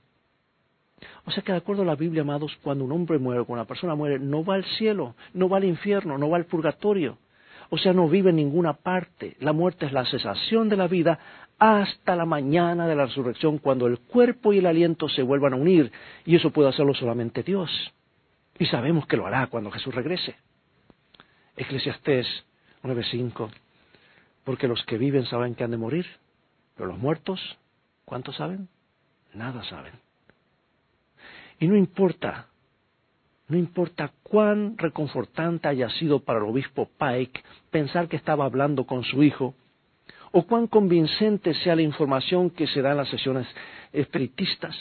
O 1.25 1.31
sea 1.31 1.43
que 1.43 1.51
de 1.51 1.57
acuerdo 1.57 1.81
a 1.81 1.85
la 1.85 1.95
Biblia, 1.95 2.21
amados, 2.21 2.57
cuando 2.61 2.85
un 2.85 2.91
hombre 2.91 3.17
muere, 3.19 3.43
cuando 3.43 3.61
una 3.61 3.67
persona 3.67 3.95
muere, 3.95 4.19
no 4.19 4.45
va 4.45 4.55
al 4.55 4.65
cielo, 4.77 5.15
no 5.33 5.49
va 5.49 5.57
al 5.57 5.65
infierno, 5.65 6.17
no 6.17 6.29
va 6.29 6.37
al 6.37 6.45
purgatorio. 6.45 7.17
O 7.73 7.77
sea, 7.79 7.91
no 7.91 8.07
vive 8.07 8.29
en 8.29 8.35
ninguna 8.35 8.73
parte. 8.73 9.35
La 9.39 9.51
muerte 9.51 9.87
es 9.87 9.93
la 9.93 10.05
cesación 10.05 10.69
de 10.69 10.77
la 10.77 10.87
vida 10.87 11.17
hasta 11.57 12.15
la 12.15 12.23
mañana 12.23 12.87
de 12.87 12.95
la 12.95 13.07
resurrección, 13.07 13.57
cuando 13.57 13.87
el 13.87 13.97
cuerpo 13.97 14.53
y 14.53 14.59
el 14.59 14.67
aliento 14.67 15.09
se 15.09 15.23
vuelvan 15.23 15.53
a 15.53 15.55
unir. 15.55 15.91
Y 16.23 16.35
eso 16.35 16.51
puede 16.51 16.69
hacerlo 16.69 16.93
solamente 16.93 17.41
Dios. 17.41 17.71
Y 18.59 18.67
sabemos 18.67 19.07
que 19.07 19.17
lo 19.17 19.25
hará 19.25 19.47
cuando 19.47 19.71
Jesús 19.71 19.95
regrese. 19.95 20.35
Eclesiastés 21.57 22.27
9:5, 22.83 23.49
porque 24.43 24.67
los 24.67 24.85
que 24.85 24.99
viven 24.99 25.25
saben 25.25 25.55
que 25.55 25.63
han 25.63 25.71
de 25.71 25.77
morir, 25.77 26.05
pero 26.75 26.89
los 26.89 26.99
muertos, 26.99 27.57
¿cuántos 28.05 28.35
saben? 28.35 28.69
Nada 29.33 29.63
saben. 29.63 29.93
Y 31.59 31.67
no 31.67 31.75
importa, 31.75 32.49
no 33.53 33.59
importa 33.59 34.11
cuán 34.23 34.79
reconfortante 34.79 35.67
haya 35.67 35.87
sido 35.91 36.19
para 36.19 36.39
el 36.39 36.45
obispo 36.45 36.89
Pike 36.97 37.43
pensar 37.69 38.07
que 38.07 38.15
estaba 38.15 38.45
hablando 38.45 38.85
con 38.85 39.03
su 39.03 39.21
hijo, 39.21 39.53
o 40.31 40.41
cuán 40.47 40.65
convincente 40.65 41.53
sea 41.53 41.75
la 41.75 41.83
información 41.83 42.49
que 42.49 42.65
se 42.65 42.81
da 42.81 42.91
en 42.91 42.97
las 42.97 43.09
sesiones 43.09 43.45
espiritistas. 43.91 44.75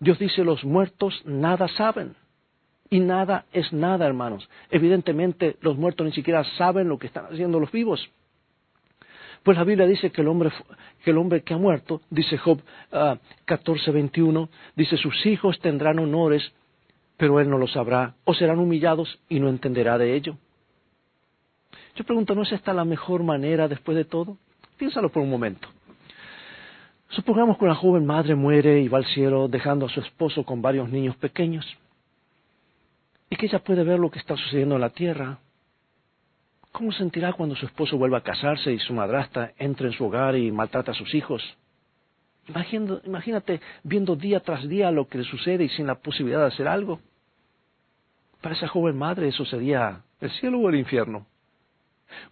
Dios 0.00 0.18
dice, 0.18 0.42
los 0.42 0.64
muertos 0.64 1.20
nada 1.26 1.68
saben. 1.68 2.16
Y 2.88 3.00
nada 3.00 3.44
es 3.52 3.70
nada, 3.74 4.06
hermanos. 4.06 4.48
Evidentemente 4.70 5.56
los 5.60 5.76
muertos 5.76 6.06
ni 6.06 6.12
siquiera 6.12 6.44
saben 6.56 6.88
lo 6.88 6.98
que 6.98 7.08
están 7.08 7.26
haciendo 7.26 7.60
los 7.60 7.70
vivos. 7.72 8.08
Pues 9.42 9.58
la 9.58 9.64
Biblia 9.64 9.86
dice 9.86 10.10
que 10.10 10.22
el 10.22 10.28
hombre 10.28 10.50
que, 11.04 11.10
el 11.10 11.18
hombre 11.18 11.42
que 11.42 11.52
ha 11.52 11.58
muerto, 11.58 12.00
dice 12.08 12.38
Job 12.38 12.58
14:21, 12.90 14.48
ah, 14.50 14.70
dice 14.74 14.96
sus 14.96 15.26
hijos 15.26 15.60
tendrán 15.60 15.98
honores, 15.98 16.54
pero 17.16 17.40
él 17.40 17.48
no 17.48 17.58
lo 17.58 17.66
sabrá, 17.66 18.14
o 18.24 18.34
serán 18.34 18.58
humillados 18.58 19.18
y 19.28 19.40
no 19.40 19.48
entenderá 19.48 19.98
de 19.98 20.14
ello. 20.14 20.36
Yo 21.94 22.04
pregunto, 22.04 22.34
¿no 22.34 22.42
es 22.42 22.52
esta 22.52 22.74
la 22.74 22.84
mejor 22.84 23.22
manera 23.22 23.68
después 23.68 23.96
de 23.96 24.04
todo? 24.04 24.36
Piénsalo 24.76 25.10
por 25.10 25.22
un 25.22 25.30
momento. 25.30 25.68
Supongamos 27.08 27.56
que 27.56 27.64
una 27.64 27.74
joven 27.74 28.04
madre 28.04 28.34
muere 28.34 28.80
y 28.80 28.88
va 28.88 28.98
al 28.98 29.06
cielo 29.06 29.48
dejando 29.48 29.86
a 29.86 29.88
su 29.88 30.00
esposo 30.00 30.44
con 30.44 30.60
varios 30.60 30.90
niños 30.90 31.16
pequeños 31.16 31.64
y 33.30 33.36
que 33.36 33.46
ella 33.46 33.60
puede 33.60 33.84
ver 33.84 33.98
lo 33.98 34.10
que 34.10 34.18
está 34.18 34.36
sucediendo 34.36 34.74
en 34.74 34.80
la 34.80 34.90
tierra. 34.90 35.38
¿Cómo 36.72 36.92
sentirá 36.92 37.32
cuando 37.32 37.56
su 37.56 37.64
esposo 37.64 37.96
vuelva 37.96 38.18
a 38.18 38.22
casarse 38.22 38.72
y 38.72 38.78
su 38.78 38.92
madrastra 38.92 39.52
entre 39.56 39.86
en 39.86 39.92
su 39.94 40.04
hogar 40.04 40.36
y 40.36 40.52
maltrata 40.52 40.92
a 40.92 40.94
sus 40.94 41.14
hijos? 41.14 41.42
Imagínate 42.48 43.60
viendo 43.82 44.16
día 44.16 44.40
tras 44.40 44.68
día 44.68 44.90
lo 44.90 45.08
que 45.08 45.18
le 45.18 45.24
sucede 45.24 45.64
y 45.64 45.68
sin 45.70 45.86
la 45.86 45.96
posibilidad 45.96 46.40
de 46.40 46.46
hacer 46.46 46.68
algo. 46.68 47.00
Para 48.40 48.54
esa 48.54 48.68
joven 48.68 48.96
madre 48.96 49.28
eso 49.28 49.44
sería 49.44 50.02
el 50.20 50.30
cielo 50.32 50.58
o 50.60 50.68
el 50.68 50.76
infierno. 50.76 51.26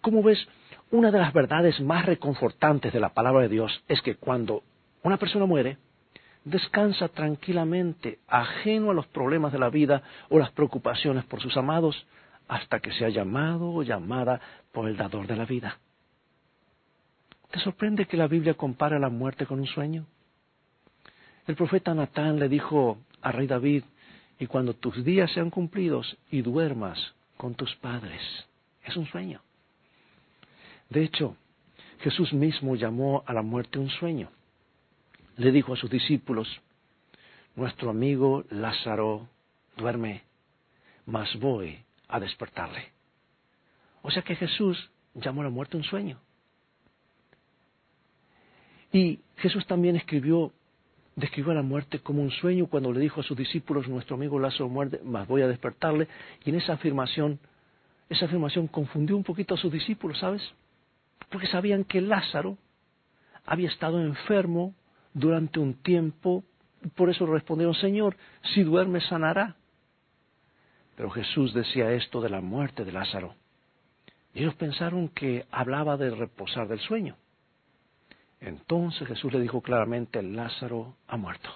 Como 0.01 0.23
ves, 0.23 0.47
una 0.91 1.11
de 1.11 1.19
las 1.19 1.33
verdades 1.33 1.81
más 1.81 2.07
reconfortantes 2.07 2.93
de 2.93 3.01
la 3.01 3.13
palabra 3.13 3.43
de 3.43 3.49
Dios 3.49 3.83
es 3.89 4.01
que 4.03 4.15
cuando 4.15 4.63
una 5.03 5.17
persona 5.17 5.47
muere, 5.47 5.79
descansa 6.45 7.09
tranquilamente, 7.09 8.21
ajeno 8.29 8.91
a 8.91 8.95
los 8.95 9.07
problemas 9.09 9.53
de 9.53 9.59
la 9.59 9.71
vida 9.71 10.03
o 10.29 10.39
las 10.39 10.53
preocupaciones 10.53 11.25
por 11.25 11.41
sus 11.41 11.57
amados, 11.57 12.07
hasta 12.47 12.81
que 12.81 12.93
sea 12.93 13.09
llamado 13.09 13.71
o 13.71 13.83
llamada 13.83 14.41
por 14.71 14.89
el 14.89 14.97
dador 14.97 15.27
de 15.27 15.37
la 15.37 15.47
vida. 15.47 15.79
¿Te 17.55 17.61
sorprende 17.61 18.07
que 18.07 18.17
la 18.17 18.27
Biblia 18.27 18.55
compara 18.55 18.99
la 18.99 19.09
muerte 19.09 19.47
con 19.47 19.61
un 19.61 19.67
sueño? 19.69 20.05
El 21.47 21.55
profeta 21.55 21.95
Natán 21.95 22.41
le 22.41 22.49
dijo 22.49 22.99
a 23.23 23.31
rey 23.31 23.47
David, 23.47 23.85
y 24.41 24.49
cuando 24.49 24.75
tus 24.75 25.05
días 25.05 25.31
sean 25.31 25.51
cumplidos 25.51 26.19
y 26.33 26.43
duermas 26.43 26.99
con 27.37 27.55
tus 27.55 27.73
padres, 27.77 28.21
es 28.85 28.97
un 28.97 29.07
sueño. 29.07 29.41
De 30.91 31.05
hecho, 31.05 31.37
Jesús 32.01 32.33
mismo 32.33 32.75
llamó 32.75 33.23
a 33.25 33.33
la 33.33 33.43
muerte 33.43 33.79
un 33.79 33.89
sueño 33.89 34.31
le 35.37 35.53
dijo 35.53 35.75
a 35.75 35.77
sus 35.77 35.91
discípulos, 35.91 36.49
nuestro 37.57 37.91
amigo 37.91 38.45
Lázaro 38.51 39.29
duerme, 39.77 40.23
mas 41.07 41.39
voy 41.39 41.79
a 42.09 42.21
despertarle. 42.21 42.93
O 44.03 44.11
sea 44.11 44.23
que 44.23 44.37
Jesús 44.37 44.91
llamó 45.15 45.43
a 45.43 45.45
la 45.45 45.51
muerte 45.51 45.77
un 45.77 45.85
sueño. 45.85 46.21
Y 48.95 49.19
Jesús 49.39 49.67
también 49.67 49.97
escribió, 49.97 50.53
describió 51.17 51.51
a 51.51 51.57
la 51.57 51.63
muerte 51.63 51.99
como 51.99 52.23
un 52.23 52.31
sueño 52.31 52.69
cuando 52.69 52.93
le 52.93 53.01
dijo 53.01 53.21
a 53.21 53.25
sus 53.25 53.37
discípulos, 53.37 53.89
nuestro 53.89 54.15
amigo 54.15 54.39
Lázaro 54.39 54.69
muerde, 54.69 55.01
mas 55.03 55.27
voy 55.27 55.43
a 55.43 55.49
despertarle. 55.49 56.07
Y 56.45 56.51
en 56.51 56.57
esa 56.57 56.75
afirmación, 56.75 57.41
esa 58.09 58.27
afirmación 58.27 58.69
confundió 58.69 59.17
un 59.17 59.25
poquito 59.25 59.55
a 59.55 59.59
sus 59.59 59.73
discípulos, 59.73 60.21
¿sabes? 60.21 60.49
Porque 61.29 61.49
sabían 61.49 61.83
que 61.83 62.01
Lázaro 62.01 62.57
había 63.45 63.69
estado 63.69 64.01
enfermo 64.01 64.77
durante 65.13 65.59
un 65.59 65.75
tiempo. 65.75 66.45
Por 66.95 67.11
eso 67.11 67.27
respondieron, 67.27 67.75
Señor, 67.75 68.17
si 68.55 68.63
duerme 68.63 69.01
sanará. 69.01 69.57
Pero 70.95 71.11
Jesús 71.11 71.53
decía 71.53 71.91
esto 71.91 72.21
de 72.21 72.29
la 72.29 72.41
muerte 72.41 72.85
de 72.85 72.93
Lázaro. 72.93 73.35
Y 74.35 74.43
ellos 74.43 74.55
pensaron 74.55 75.09
que 75.09 75.47
hablaba 75.51 75.97
de 75.97 76.11
reposar 76.11 76.69
del 76.69 76.79
sueño. 76.79 77.17
Entonces 78.45 79.09
Jesús 79.09 79.33
le 79.33 79.41
dijo 79.41 79.63
claramente, 79.63 80.23
Lázaro 80.23 80.97
ha 81.09 81.17
muerto. 81.17 81.49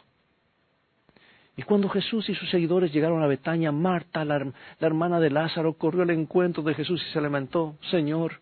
Y 1.55 1.63
cuando 1.63 1.89
Jesús 1.89 2.29
y 2.29 2.35
sus 2.35 2.49
seguidores 2.51 2.93
llegaron 2.93 3.23
a 3.23 3.27
Betania, 3.27 3.73
Marta, 3.73 4.25
la, 4.25 4.53
hermana 4.81 5.21
de 5.21 5.29
Lázaro, 5.29 5.75
corrió 5.75 6.03
al 6.03 6.11
encuentro 6.11 6.63
de 6.63 6.75
Jesús 6.75 7.05
y 7.07 7.13
se 7.13 7.21
lamentó, 7.21 7.77
Señor, 7.91 8.41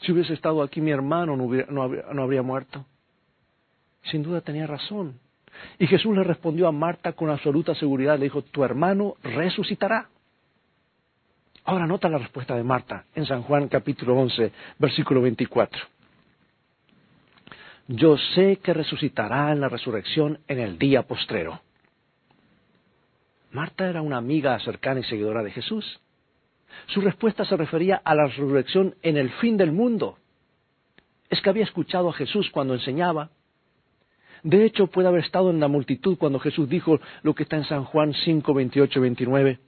si 0.00 0.12
hubiese 0.12 0.34
estado 0.34 0.62
aquí 0.62 0.80
mi 0.80 0.90
hermano 0.90 1.36
no 1.36 2.22
habría 2.22 2.42
muerto. 2.42 2.84
Sin 4.04 4.22
duda 4.22 4.40
tenía 4.42 4.66
razón. 4.66 5.18
Y 5.78 5.86
Jesús 5.86 6.14
le 6.14 6.22
respondió 6.22 6.68
a 6.68 6.72
Marta 6.72 7.12
con 7.14 7.30
absoluta 7.30 7.74
seguridad, 7.74 8.18
le 8.18 8.24
dijo, 8.24 8.42
tu 8.42 8.62
hermano 8.62 9.14
resucitará. 9.22 10.08
Ahora 11.64 11.86
nota 11.86 12.08
la 12.08 12.18
respuesta 12.18 12.54
de 12.54 12.62
Marta 12.62 13.06
en 13.14 13.24
San 13.24 13.42
Juan 13.42 13.68
capítulo 13.68 14.16
11, 14.16 14.52
versículo 14.78 15.22
24. 15.22 15.94
Yo 17.86 18.16
sé 18.34 18.56
que 18.62 18.72
resucitará 18.72 19.52
en 19.52 19.60
la 19.60 19.68
resurrección 19.68 20.38
en 20.48 20.58
el 20.58 20.78
día 20.78 21.02
postrero. 21.02 21.60
Marta 23.52 23.88
era 23.88 24.00
una 24.00 24.16
amiga 24.16 24.58
cercana 24.60 25.00
y 25.00 25.04
seguidora 25.04 25.42
de 25.42 25.50
Jesús. 25.50 26.00
Su 26.86 27.02
respuesta 27.02 27.44
se 27.44 27.56
refería 27.56 28.00
a 28.04 28.14
la 28.14 28.26
resurrección 28.26 28.94
en 29.02 29.16
el 29.16 29.30
fin 29.32 29.56
del 29.56 29.70
mundo. 29.70 30.18
Es 31.28 31.40
que 31.40 31.50
había 31.50 31.64
escuchado 31.64 32.08
a 32.08 32.14
Jesús 32.14 32.50
cuando 32.50 32.74
enseñaba, 32.74 33.30
de 34.44 34.66
hecho, 34.66 34.88
puede 34.88 35.08
haber 35.08 35.24
estado 35.24 35.48
en 35.48 35.58
la 35.58 35.68
multitud 35.68 36.18
cuando 36.18 36.38
Jesús 36.38 36.68
dijo 36.68 37.00
lo 37.22 37.34
que 37.34 37.44
está 37.44 37.56
en 37.56 37.64
San 37.64 37.84
Juan 37.84 38.12
5, 38.12 38.52
28 38.52 39.00
29. 39.00 39.58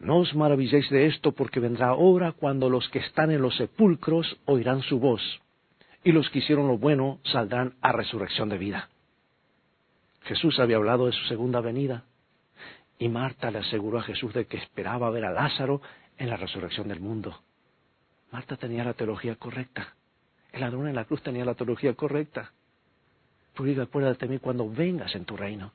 No 0.00 0.18
os 0.18 0.34
maravilléis 0.34 0.88
de 0.88 1.06
esto, 1.06 1.32
porque 1.32 1.60
vendrá 1.60 1.92
hora 1.92 2.32
cuando 2.32 2.70
los 2.70 2.88
que 2.88 3.00
están 3.00 3.30
en 3.30 3.42
los 3.42 3.54
sepulcros 3.56 4.38
oirán 4.46 4.80
su 4.80 4.98
voz, 4.98 5.20
y 6.04 6.12
los 6.12 6.28
que 6.30 6.38
hicieron 6.38 6.68
lo 6.68 6.78
bueno 6.78 7.20
saldrán 7.24 7.74
a 7.80 7.92
resurrección 7.92 8.48
de 8.48 8.58
vida. 8.58 8.88
Jesús 10.22 10.58
había 10.58 10.76
hablado 10.76 11.06
de 11.06 11.12
su 11.12 11.24
segunda 11.26 11.60
venida, 11.60 12.04
y 12.98 13.08
Marta 13.08 13.50
le 13.50 13.58
aseguró 13.58 13.98
a 13.98 14.02
Jesús 14.02 14.34
de 14.34 14.46
que 14.46 14.58
esperaba 14.58 15.10
ver 15.10 15.24
a 15.24 15.32
Lázaro 15.32 15.80
en 16.18 16.28
la 16.28 16.36
resurrección 16.36 16.88
del 16.88 17.00
mundo. 17.00 17.40
Marta 18.30 18.56
tenía 18.56 18.84
la 18.84 18.94
teología 18.94 19.36
correcta. 19.36 19.94
El 20.52 20.60
ladrón 20.60 20.86
en 20.88 20.94
la 20.94 21.06
cruz 21.06 21.22
tenía 21.22 21.44
la 21.44 21.54
teología 21.54 21.94
correcta. 21.94 22.52
Porque 23.54 23.80
acuérdate 23.80 24.26
de 24.26 24.34
mí 24.34 24.38
cuando 24.38 24.68
vengas 24.68 25.14
en 25.14 25.24
tu 25.24 25.36
reino. 25.36 25.72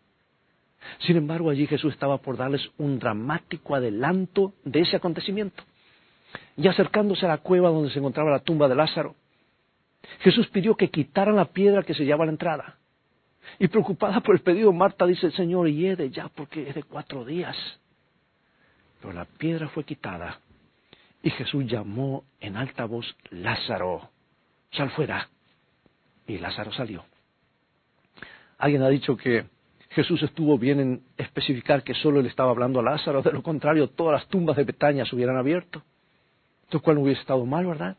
Sin 1.00 1.17
embargo, 1.17 1.50
allí 1.50 1.65
Jesús 1.65 1.94
estaba 1.94 2.20
por 2.20 2.38
darles 2.38 2.70
un 2.77 3.00
dramático 3.00 3.75
adelanto 3.75 4.53
de 4.63 4.82
ese 4.82 4.96
acontecimiento. 4.96 5.63
Y 6.58 6.67
acercándose 6.67 7.25
a 7.25 7.29
la 7.29 7.38
cueva 7.39 7.70
donde 7.70 7.91
se 7.91 8.00
encontraba 8.00 8.29
la 8.29 8.39
tumba 8.39 8.67
de 8.67 8.75
Lázaro, 8.75 9.15
Jesús 10.19 10.47
pidió 10.47 10.75
que 10.75 10.89
quitaran 10.89 11.35
la 11.35 11.45
piedra 11.45 11.83
que 11.83 11.93
se 11.93 12.03
llevaba 12.03 12.24
a 12.24 12.27
la 12.27 12.31
entrada. 12.33 12.77
Y 13.59 13.67
preocupada 13.67 14.21
por 14.21 14.35
el 14.35 14.41
pedido, 14.41 14.74
Marta 14.74 15.05
dice, 15.05 15.31
Señor, 15.31 15.69
hiede 15.69 16.09
ya 16.09 16.29
porque 16.29 16.69
es 16.69 16.75
de 16.75 16.83
cuatro 16.83 17.24
días. 17.24 17.55
Pero 19.00 19.13
la 19.13 19.25
piedra 19.25 19.67
fue 19.69 19.83
quitada 19.83 20.39
y 21.25 21.31
Jesús 21.31 21.65
llamó 21.65 22.24
en 22.39 22.55
alta 22.55 22.85
voz, 22.85 23.15
Lázaro, 23.31 24.12
sal 24.71 24.91
fuera. 24.91 25.27
Y 26.27 26.38
Lázaro 26.38 26.71
salió. 26.71 27.03
Alguien 28.59 28.83
ha 28.83 28.89
dicho 28.89 29.17
que 29.17 29.45
Jesús 29.89 30.21
estuvo 30.21 30.59
bien 30.59 30.79
en 30.79 31.03
especificar 31.17 31.83
que 31.83 31.95
solo 31.95 32.19
él 32.19 32.27
estaba 32.27 32.51
hablando 32.51 32.79
a 32.79 32.83
Lázaro, 32.83 33.24
de 33.24 33.31
lo 33.31 33.41
contrario 33.41 33.89
todas 33.89 34.21
las 34.21 34.29
tumbas 34.29 34.55
de 34.55 34.65
Betania 34.65 35.03
se 35.03 35.15
hubieran 35.15 35.35
abierto, 35.35 35.81
lo 36.69 36.79
cual 36.81 36.97
no 36.97 37.01
hubiese 37.01 37.21
estado 37.21 37.43
mal, 37.43 37.65
¿verdad? 37.65 37.97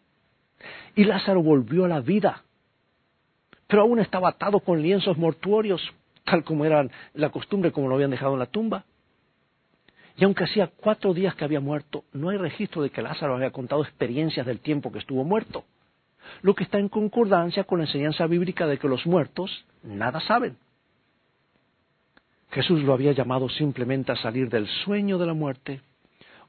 Y 0.94 1.04
Lázaro 1.04 1.42
volvió 1.42 1.84
a 1.84 1.88
la 1.88 2.00
vida, 2.00 2.42
pero 3.66 3.82
aún 3.82 3.98
estaba 3.98 4.30
atado 4.30 4.60
con 4.60 4.80
lienzos 4.82 5.16
mortuorios, 5.18 5.82
tal 6.24 6.44
como 6.44 6.64
era 6.64 6.86
la 7.14 7.30
costumbre, 7.30 7.72
como 7.72 7.88
lo 7.88 7.94
habían 7.94 8.10
dejado 8.10 8.34
en 8.34 8.38
la 8.38 8.46
tumba. 8.46 8.84
Y 10.16 10.24
aunque 10.24 10.44
hacía 10.44 10.68
cuatro 10.68 11.12
días 11.12 11.34
que 11.34 11.44
había 11.44 11.60
muerto, 11.60 12.04
no 12.12 12.30
hay 12.30 12.38
registro 12.38 12.82
de 12.82 12.90
que 12.90 13.02
Lázaro 13.02 13.34
había 13.34 13.50
contado 13.50 13.82
experiencias 13.82 14.46
del 14.46 14.60
tiempo 14.60 14.90
que 14.90 14.98
estuvo 14.98 15.24
muerto, 15.24 15.64
lo 16.42 16.54
que 16.54 16.64
está 16.64 16.78
en 16.78 16.88
concordancia 16.88 17.64
con 17.64 17.78
la 17.78 17.84
enseñanza 17.84 18.26
bíblica 18.26 18.66
de 18.66 18.78
que 18.78 18.88
los 18.88 19.04
muertos 19.06 19.66
nada 19.82 20.20
saben. 20.20 20.56
Jesús 22.50 22.82
lo 22.82 22.94
había 22.94 23.12
llamado 23.12 23.48
simplemente 23.50 24.12
a 24.12 24.16
salir 24.16 24.48
del 24.48 24.66
sueño 24.66 25.18
de 25.18 25.26
la 25.26 25.34
muerte, 25.34 25.82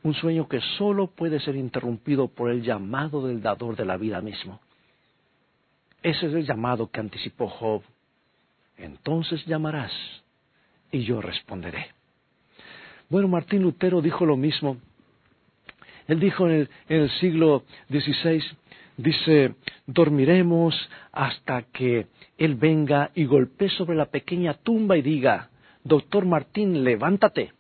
un 0.04 0.14
sueño 0.14 0.48
que 0.48 0.62
sólo 0.78 1.08
puede 1.08 1.40
ser 1.40 1.56
interrumpido 1.56 2.28
por 2.28 2.50
el 2.50 2.62
llamado 2.62 3.26
del 3.28 3.42
dador 3.42 3.76
de 3.76 3.86
la 3.86 3.98
vida 3.98 4.22
mismo. 4.22 4.60
Ese 6.04 6.28
es 6.28 6.34
el 6.34 6.46
llamado 6.46 6.90
que 6.90 7.00
anticipó 7.00 7.48
Job. 7.48 7.82
Entonces 8.78 9.46
llamarás 9.46 9.92
y 10.92 11.04
yo 11.04 11.22
responderé. 11.22 11.88
Bueno, 13.10 13.28
Martín 13.28 13.64
Lutero 13.64 14.02
dijo 14.02 14.26
lo 14.26 14.38
mismo. 14.38 14.78
Él 16.08 16.20
dijo 16.20 16.48
en 16.50 16.70
el, 16.88 17.10
siglo 17.20 17.64
XVI, 17.90 18.42
dice, 18.96 19.56
dormiremos 19.86 20.74
hasta 21.12 21.64
que 21.64 22.08
Él 22.38 22.56
venga 22.56 23.12
y 23.14 23.26
golpee 23.26 23.70
sobre 23.70 23.98
la 23.98 24.06
pequeña 24.06 24.54
tumba 24.54 24.98
y 24.98 25.02
diga, 25.02 25.50
Doctor 25.84 26.26
Martín, 26.26 26.84
levántate. 26.84 27.54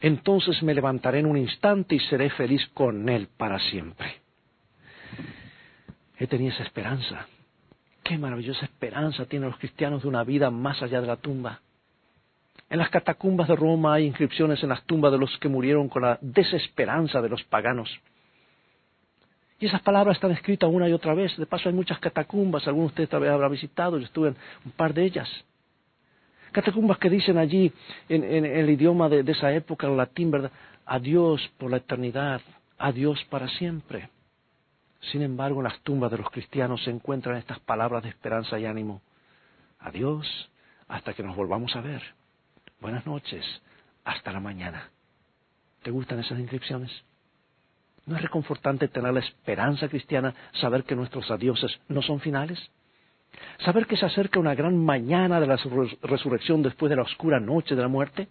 Entonces 0.00 0.62
me 0.62 0.74
levantaré 0.74 1.18
en 1.20 1.26
un 1.26 1.36
instante 1.36 1.96
y 1.96 2.00
seré 2.00 2.30
feliz 2.30 2.64
con 2.74 3.08
Él 3.08 3.28
para 3.36 3.58
siempre. 3.58 4.20
He 6.18 6.26
tenido 6.26 6.52
esa 6.52 6.62
esperanza. 6.62 7.26
Qué 8.02 8.16
maravillosa 8.16 8.64
esperanza 8.64 9.26
tienen 9.26 9.50
los 9.50 9.58
cristianos 9.58 10.02
de 10.02 10.08
una 10.08 10.24
vida 10.24 10.50
más 10.50 10.82
allá 10.82 11.00
de 11.00 11.06
la 11.06 11.16
tumba. 11.16 11.60
En 12.70 12.78
las 12.78 12.90
catacumbas 12.90 13.48
de 13.48 13.56
Roma 13.56 13.94
hay 13.94 14.06
inscripciones 14.06 14.62
en 14.62 14.68
las 14.68 14.84
tumbas 14.84 15.12
de 15.12 15.18
los 15.18 15.36
que 15.38 15.48
murieron 15.48 15.88
con 15.88 16.02
la 16.02 16.18
desesperanza 16.20 17.20
de 17.22 17.28
los 17.28 17.42
paganos. 17.44 17.90
Y 19.60 19.66
esas 19.66 19.82
palabras 19.82 20.16
están 20.16 20.30
escritas 20.30 20.70
una 20.70 20.88
y 20.88 20.92
otra 20.92 21.14
vez. 21.14 21.36
De 21.36 21.46
paso 21.46 21.68
hay 21.68 21.74
muchas 21.74 21.98
catacumbas, 21.98 22.66
algunos 22.66 22.90
de 22.90 22.92
ustedes 22.92 23.08
tal 23.08 23.20
vez 23.20 23.30
habrá 23.30 23.48
visitado, 23.48 23.98
yo 23.98 24.04
estuve 24.04 24.28
en 24.28 24.36
un 24.64 24.72
par 24.72 24.94
de 24.94 25.04
ellas. 25.04 25.28
Catacumbas 26.52 26.98
que 26.98 27.10
dicen 27.10 27.38
allí 27.38 27.72
en, 28.08 28.44
el 28.44 28.70
idioma 28.70 29.08
de, 29.08 29.30
esa 29.30 29.52
época, 29.52 29.86
en 29.86 29.96
latín, 29.96 30.30
¿verdad? 30.30 30.50
Adiós 30.86 31.40
por 31.58 31.70
la 31.70 31.78
eternidad, 31.78 32.40
adiós 32.78 33.22
para 33.30 33.48
siempre. 33.48 34.08
Sin 35.12 35.22
embargo, 35.22 35.60
en 35.60 35.64
las 35.64 35.80
tumbas 35.80 36.10
de 36.10 36.18
los 36.18 36.30
cristianos 36.30 36.82
se 36.82 36.90
encuentran 36.90 37.36
estas 37.36 37.60
palabras 37.60 38.02
de 38.02 38.08
esperanza 38.08 38.58
y 38.58 38.66
ánimo. 38.66 39.02
Adiós 39.80 40.26
hasta 40.88 41.12
que 41.12 41.22
nos 41.22 41.36
volvamos 41.36 41.74
a 41.76 41.80
ver. 41.80 42.02
Buenas 42.80 43.06
noches, 43.06 43.44
hasta 44.04 44.32
la 44.32 44.40
mañana. 44.40 44.90
¿Te 45.82 45.90
gustan 45.90 46.18
esas 46.18 46.38
inscripciones? 46.38 46.90
¿No 48.06 48.16
es 48.16 48.22
reconfortante 48.22 48.88
tener 48.88 49.12
la 49.12 49.20
esperanza 49.20 49.88
cristiana, 49.88 50.34
saber 50.52 50.84
que 50.84 50.96
nuestros 50.96 51.30
adioses 51.30 51.78
no 51.88 52.00
son 52.00 52.20
finales? 52.20 52.58
Saber 53.64 53.86
que 53.86 53.96
se 53.96 54.06
acerca 54.06 54.38
una 54.38 54.54
gran 54.54 54.76
mañana 54.76 55.40
de 55.40 55.46
la 55.46 55.56
resurrección 56.02 56.62
después 56.62 56.90
de 56.90 56.96
la 56.96 57.02
oscura 57.02 57.40
noche 57.40 57.74
de 57.74 57.82
la 57.82 57.88
muerte. 57.88 58.28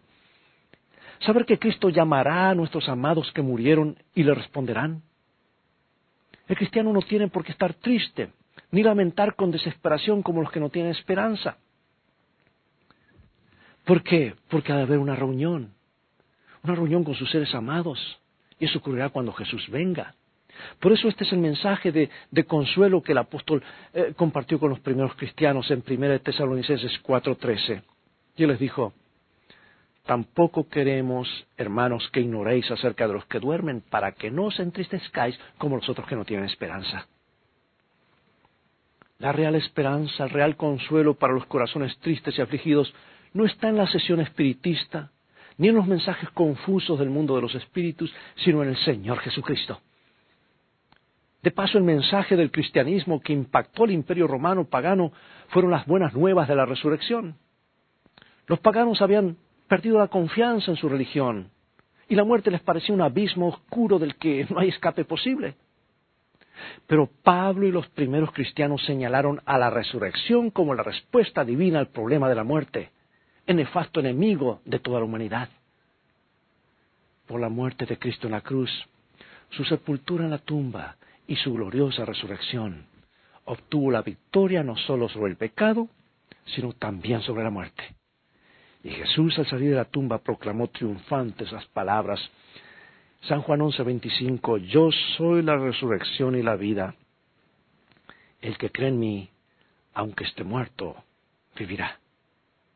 Saber 1.20 1.46
que 1.46 1.60
Cristo 1.60 1.90
llamará 1.90 2.50
a 2.50 2.56
nuestros 2.56 2.88
amados 2.88 3.32
que 3.34 3.42
murieron 3.42 3.98
y 4.14 4.24
le 4.24 4.34
responderán. 4.34 5.02
El 6.48 6.56
cristiano 6.56 6.94
no 6.94 7.02
tiene 7.02 7.28
por 7.28 7.44
qué 7.44 7.52
estar 7.52 7.74
triste, 7.74 8.32
ni 8.72 8.84
lamentar 8.84 9.36
con 9.36 9.52
desesperación 9.52 10.22
como 10.24 10.42
los 10.42 10.52
que 10.52 10.60
no 10.60 10.70
tienen 10.70 10.92
esperanza. 10.92 11.58
¿Por 13.84 14.04
qué? 14.04 14.36
Porque 14.50 14.72
ha 14.72 14.78
de 14.78 14.84
haber 14.84 15.00
una 15.00 15.16
reunión, 15.16 15.74
una 16.64 16.76
reunión 16.76 17.04
con 17.04 17.16
sus 17.16 17.30
seres 17.32 17.54
amados, 17.56 18.20
y 18.60 18.66
eso 18.66 18.80
ocurrirá 18.80 19.10
cuando 19.10 19.34
Jesús 19.34 19.68
venga. 19.70 20.14
Por 20.80 20.92
eso 20.92 21.08
este 21.08 21.24
es 21.24 21.32
el 21.32 21.40
mensaje 21.40 21.92
de, 21.92 22.10
consuelo 22.46 23.02
que 23.02 23.12
el 23.12 23.18
apóstol 23.18 23.64
eh, 23.94 24.14
compartió 24.16 24.60
con 24.60 24.70
los 24.70 24.80
primeros 24.80 25.16
cristianos 25.16 25.70
en 25.72 25.84
1 25.88 26.20
Tesalonicenses 26.20 27.02
4:13. 27.04 27.82
Y 28.36 28.46
les 28.46 28.60
dijo, 28.60 28.94
tampoco 30.06 30.70
queremos, 30.70 31.28
hermanos, 31.58 32.10
que 32.12 32.22
ignoréis 32.22 32.70
acerca 32.72 33.08
de 33.08 33.14
los 33.14 33.26
que 33.26 33.40
duermen, 33.40 33.82
para 33.82 34.14
que 34.14 34.32
no 34.32 34.46
os 34.46 34.60
entristezcáis 34.60 35.40
como 35.58 35.76
los 35.78 35.90
otros 35.90 36.08
que 36.08 36.16
no 36.16 36.26
tienen 36.26 36.46
esperanza. 36.46 37.08
La 39.20 39.32
real 39.32 39.56
esperanza, 39.56 40.26
el 40.26 40.30
real 40.30 40.56
consuelo 40.56 41.16
para 41.16 41.34
los 41.34 41.48
corazones 41.48 41.98
tristes 42.00 42.38
y 42.38 42.42
afligidos 42.42 42.94
no 43.34 43.46
está 43.46 43.68
en 43.70 43.78
la 43.78 43.88
sesión 43.88 44.20
espiritista, 44.20 45.12
ni 45.58 45.70
en 45.70 45.76
los 45.76 45.88
mensajes 45.88 46.30
confusos 46.32 47.00
del 47.00 47.10
mundo 47.10 47.36
de 47.36 47.42
los 47.42 47.56
espíritus, 47.56 48.14
sino 48.44 48.62
en 48.64 48.70
el 48.70 48.78
Señor 48.78 49.20
Jesucristo. 49.20 49.82
De 51.44 51.52
paso, 51.52 51.78
el 51.78 51.84
mensaje 51.84 52.36
del 52.36 52.52
cristianismo 52.52 53.22
que 53.22 53.34
impactó 53.34 53.86
el 53.86 53.92
imperio 53.92 54.28
romano 54.28 54.66
pagano 54.66 55.12
fueron 55.50 55.72
las 55.72 55.86
buenas 55.86 56.14
nuevas 56.14 56.48
de 56.48 56.56
la 56.56 56.66
resurrección. 56.66 57.36
Los 58.48 58.60
paganos 58.60 59.02
habían 59.02 59.38
perdido 59.68 60.00
la 60.00 60.08
confianza 60.08 60.72
en 60.72 60.78
su 60.78 60.90
religión 60.90 61.52
y 62.10 62.16
la 62.16 62.24
muerte 62.24 62.52
les 62.52 62.62
parecía 62.62 62.96
un 62.96 63.02
abismo 63.02 63.50
oscuro 63.50 64.00
del 64.00 64.16
que 64.16 64.48
no 64.50 64.60
hay 64.60 64.70
escape 64.70 65.06
posible. 65.06 65.56
Pero 66.88 67.10
Pablo 67.24 67.68
y 67.68 67.72
los 67.72 67.88
primeros 67.90 68.32
cristianos 68.32 68.84
señalaron 68.86 69.42
a 69.46 69.58
la 69.58 69.70
resurrección 69.70 70.50
como 70.50 70.74
la 70.74 70.84
respuesta 70.84 71.46
divina 71.46 71.80
al 71.80 71.90
problema 71.90 72.30
de 72.30 72.36
la 72.36 72.44
muerte, 72.44 72.92
nefasto 73.46 74.00
enemigo 74.00 74.62
de 74.66 74.80
toda 74.80 75.00
la 75.00 75.06
humanidad. 75.06 75.50
Por 77.28 77.40
la 77.40 77.50
muerte 77.50 77.86
de 77.86 77.98
Cristo 77.98 78.28
en 78.28 78.34
la 78.34 78.42
cruz, 78.42 78.72
su 79.50 79.64
sepultura 79.66 80.26
en 80.26 80.32
la 80.32 80.40
tumba 80.40 80.97
y 81.28 81.36
su 81.36 81.54
gloriosa 81.54 82.06
resurrección, 82.06 82.86
obtuvo 83.46 83.92
la 83.92 84.02
victoria 84.02 84.64
no 84.64 84.78
solo 84.78 85.10
sobre 85.10 85.32
el 85.32 85.38
pecado, 85.38 85.90
sino 86.46 86.74
también 86.74 87.22
sobre 87.22 87.44
la 87.44 87.50
muerte. 87.50 87.84
Y 88.84 88.90
Jesús 88.90 89.38
al 89.38 89.48
salir 89.48 89.72
de 89.72 89.76
la 89.76 89.86
tumba 89.86 90.20
proclamó 90.20 90.70
triunfante 90.70 91.44
esas 91.44 91.66
palabras. 91.68 92.20
San 93.22 93.42
Juan 93.42 93.60
11:25, 93.60 94.58
yo 94.58 94.90
soy 95.18 95.42
la 95.42 95.58
resurrección 95.58 96.36
y 96.36 96.44
la 96.44 96.56
vida. 96.56 96.96
El 98.42 98.58
que 98.58 98.72
cree 98.72 98.90
en 98.90 99.00
mí, 99.00 99.30
aunque 99.94 100.24
esté 100.24 100.44
muerto, 100.44 100.96
vivirá. 101.58 102.00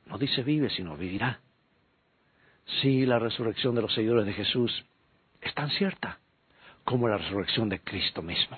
No 0.08 0.18
dice 0.18 0.44
vive, 0.44 0.70
sino 0.70 0.98
vivirá. 0.98 1.40
Sí, 2.82 3.06
la 3.06 3.20
resurrección 3.20 3.76
de 3.76 3.82
los 3.82 3.94
seguidores 3.94 4.26
de 4.26 4.34
Jesús 4.34 4.86
es 5.42 5.54
tan 5.54 5.70
cierta 5.70 6.21
como 6.84 7.08
la 7.08 7.18
resurrección 7.18 7.70
de 7.70 7.80
Cristo 7.80 8.22
mismo. 8.22 8.58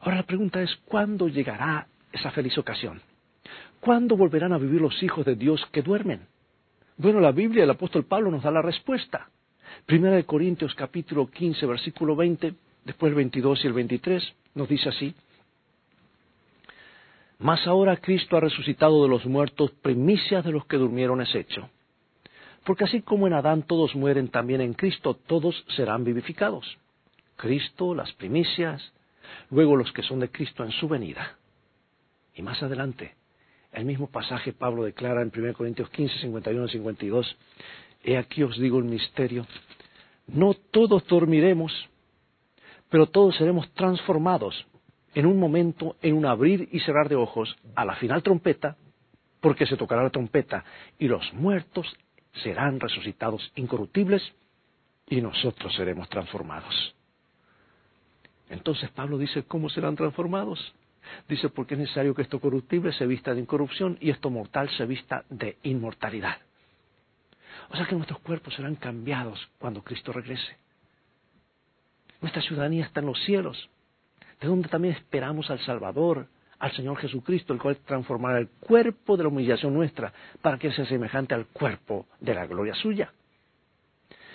Ahora 0.00 0.16
la 0.16 0.22
pregunta 0.22 0.62
es, 0.62 0.74
¿cuándo 0.86 1.28
llegará 1.28 1.86
esa 2.12 2.30
feliz 2.30 2.56
ocasión? 2.58 3.00
¿Cuándo 3.80 4.16
volverán 4.16 4.52
a 4.52 4.58
vivir 4.58 4.80
los 4.80 5.02
hijos 5.02 5.24
de 5.24 5.36
Dios 5.36 5.64
que 5.72 5.82
duermen? 5.82 6.26
Bueno, 6.96 7.20
la 7.20 7.32
Biblia, 7.32 7.64
el 7.64 7.70
apóstol 7.70 8.04
Pablo 8.04 8.30
nos 8.30 8.42
da 8.42 8.50
la 8.50 8.62
respuesta. 8.62 9.28
Primera 9.86 10.16
de 10.16 10.24
Corintios 10.24 10.74
capítulo 10.74 11.30
15, 11.30 11.64
versículo 11.66 12.14
20, 12.16 12.54
después 12.84 13.10
el 13.10 13.16
22 13.16 13.64
y 13.64 13.66
el 13.66 13.72
23, 13.72 14.34
nos 14.54 14.68
dice 14.68 14.88
así. 14.88 15.14
Mas 17.38 17.66
ahora 17.66 17.96
Cristo 17.96 18.36
ha 18.36 18.40
resucitado 18.40 19.02
de 19.02 19.08
los 19.08 19.24
muertos, 19.24 19.70
primicias 19.82 20.44
de 20.44 20.52
los 20.52 20.66
que 20.66 20.76
durmieron 20.76 21.22
es 21.22 21.34
hecho. 21.34 21.70
Porque 22.64 22.84
así 22.84 23.00
como 23.00 23.26
en 23.26 23.32
Adán 23.32 23.62
todos 23.62 23.94
mueren, 23.94 24.28
también 24.28 24.60
en 24.60 24.74
Cristo 24.74 25.14
todos 25.14 25.64
serán 25.74 26.04
vivificados. 26.04 26.78
Cristo, 27.40 27.94
las 27.94 28.12
primicias, 28.12 28.92
luego 29.48 29.74
los 29.74 29.90
que 29.92 30.02
son 30.02 30.20
de 30.20 30.30
Cristo 30.30 30.62
en 30.62 30.72
su 30.72 30.88
venida. 30.88 31.38
Y 32.34 32.42
más 32.42 32.62
adelante, 32.62 33.14
el 33.72 33.86
mismo 33.86 34.10
pasaje 34.10 34.52
Pablo 34.52 34.84
declara 34.84 35.22
en 35.22 35.32
1 35.34 35.54
Corintios 35.54 35.88
15, 35.88 36.18
51 36.20 36.66
y 36.66 36.68
52, 36.68 37.36
He 38.04 38.18
aquí 38.18 38.42
os 38.42 38.58
digo 38.58 38.78
el 38.78 38.84
misterio, 38.84 39.46
no 40.26 40.52
todos 40.52 41.06
dormiremos, 41.06 41.72
pero 42.90 43.06
todos 43.06 43.36
seremos 43.36 43.72
transformados 43.72 44.66
en 45.14 45.24
un 45.24 45.38
momento, 45.38 45.96
en 46.02 46.14
un 46.14 46.26
abrir 46.26 46.68
y 46.72 46.80
cerrar 46.80 47.08
de 47.08 47.16
ojos, 47.16 47.56
a 47.74 47.86
la 47.86 47.96
final 47.96 48.22
trompeta, 48.22 48.76
porque 49.40 49.66
se 49.66 49.78
tocará 49.78 50.02
la 50.02 50.10
trompeta, 50.10 50.62
y 50.98 51.08
los 51.08 51.32
muertos 51.32 51.86
serán 52.42 52.78
resucitados 52.78 53.50
incorruptibles, 53.56 54.22
y 55.08 55.22
nosotros 55.22 55.74
seremos 55.74 56.08
transformados. 56.10 56.94
Entonces 58.50 58.90
Pablo 58.90 59.16
dice, 59.16 59.44
¿cómo 59.44 59.70
serán 59.70 59.96
transformados? 59.96 60.74
Dice, 61.28 61.48
porque 61.48 61.74
es 61.74 61.80
necesario 61.80 62.14
que 62.14 62.22
esto 62.22 62.40
corruptible 62.40 62.92
se 62.92 63.06
vista 63.06 63.32
de 63.32 63.40
incorrupción 63.40 63.96
y 64.00 64.10
esto 64.10 64.28
mortal 64.28 64.68
se 64.76 64.84
vista 64.84 65.24
de 65.30 65.56
inmortalidad. 65.62 66.36
O 67.70 67.76
sea 67.76 67.86
que 67.86 67.94
nuestros 67.94 68.18
cuerpos 68.20 68.54
serán 68.54 68.74
cambiados 68.74 69.48
cuando 69.58 69.82
Cristo 69.82 70.12
regrese. 70.12 70.56
Nuestra 72.20 72.42
ciudadanía 72.42 72.84
está 72.84 73.00
en 73.00 73.06
los 73.06 73.22
cielos, 73.24 73.70
de 74.40 74.48
donde 74.48 74.68
también 74.68 74.94
esperamos 74.94 75.48
al 75.50 75.60
Salvador, 75.60 76.26
al 76.58 76.72
Señor 76.72 76.98
Jesucristo, 76.98 77.52
el 77.52 77.60
cual 77.60 77.76
transformará 77.78 78.38
el 78.38 78.48
cuerpo 78.48 79.16
de 79.16 79.22
la 79.22 79.28
humillación 79.28 79.72
nuestra 79.72 80.12
para 80.42 80.58
que 80.58 80.72
sea 80.72 80.84
semejante 80.86 81.34
al 81.34 81.46
cuerpo 81.46 82.06
de 82.18 82.34
la 82.34 82.46
gloria 82.46 82.74
suya. 82.74 83.12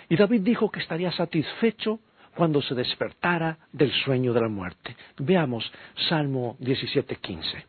Y 0.07 0.15
David 0.15 0.41
dijo 0.41 0.71
que 0.71 0.79
estaría 0.79 1.11
satisfecho 1.11 1.99
cuando 2.35 2.61
se 2.61 2.75
despertara 2.75 3.57
del 3.71 3.91
sueño 4.03 4.33
de 4.33 4.41
la 4.41 4.49
muerte. 4.49 4.95
Veamos 5.17 5.71
Salmo 6.09 6.57
17:15. 6.59 7.65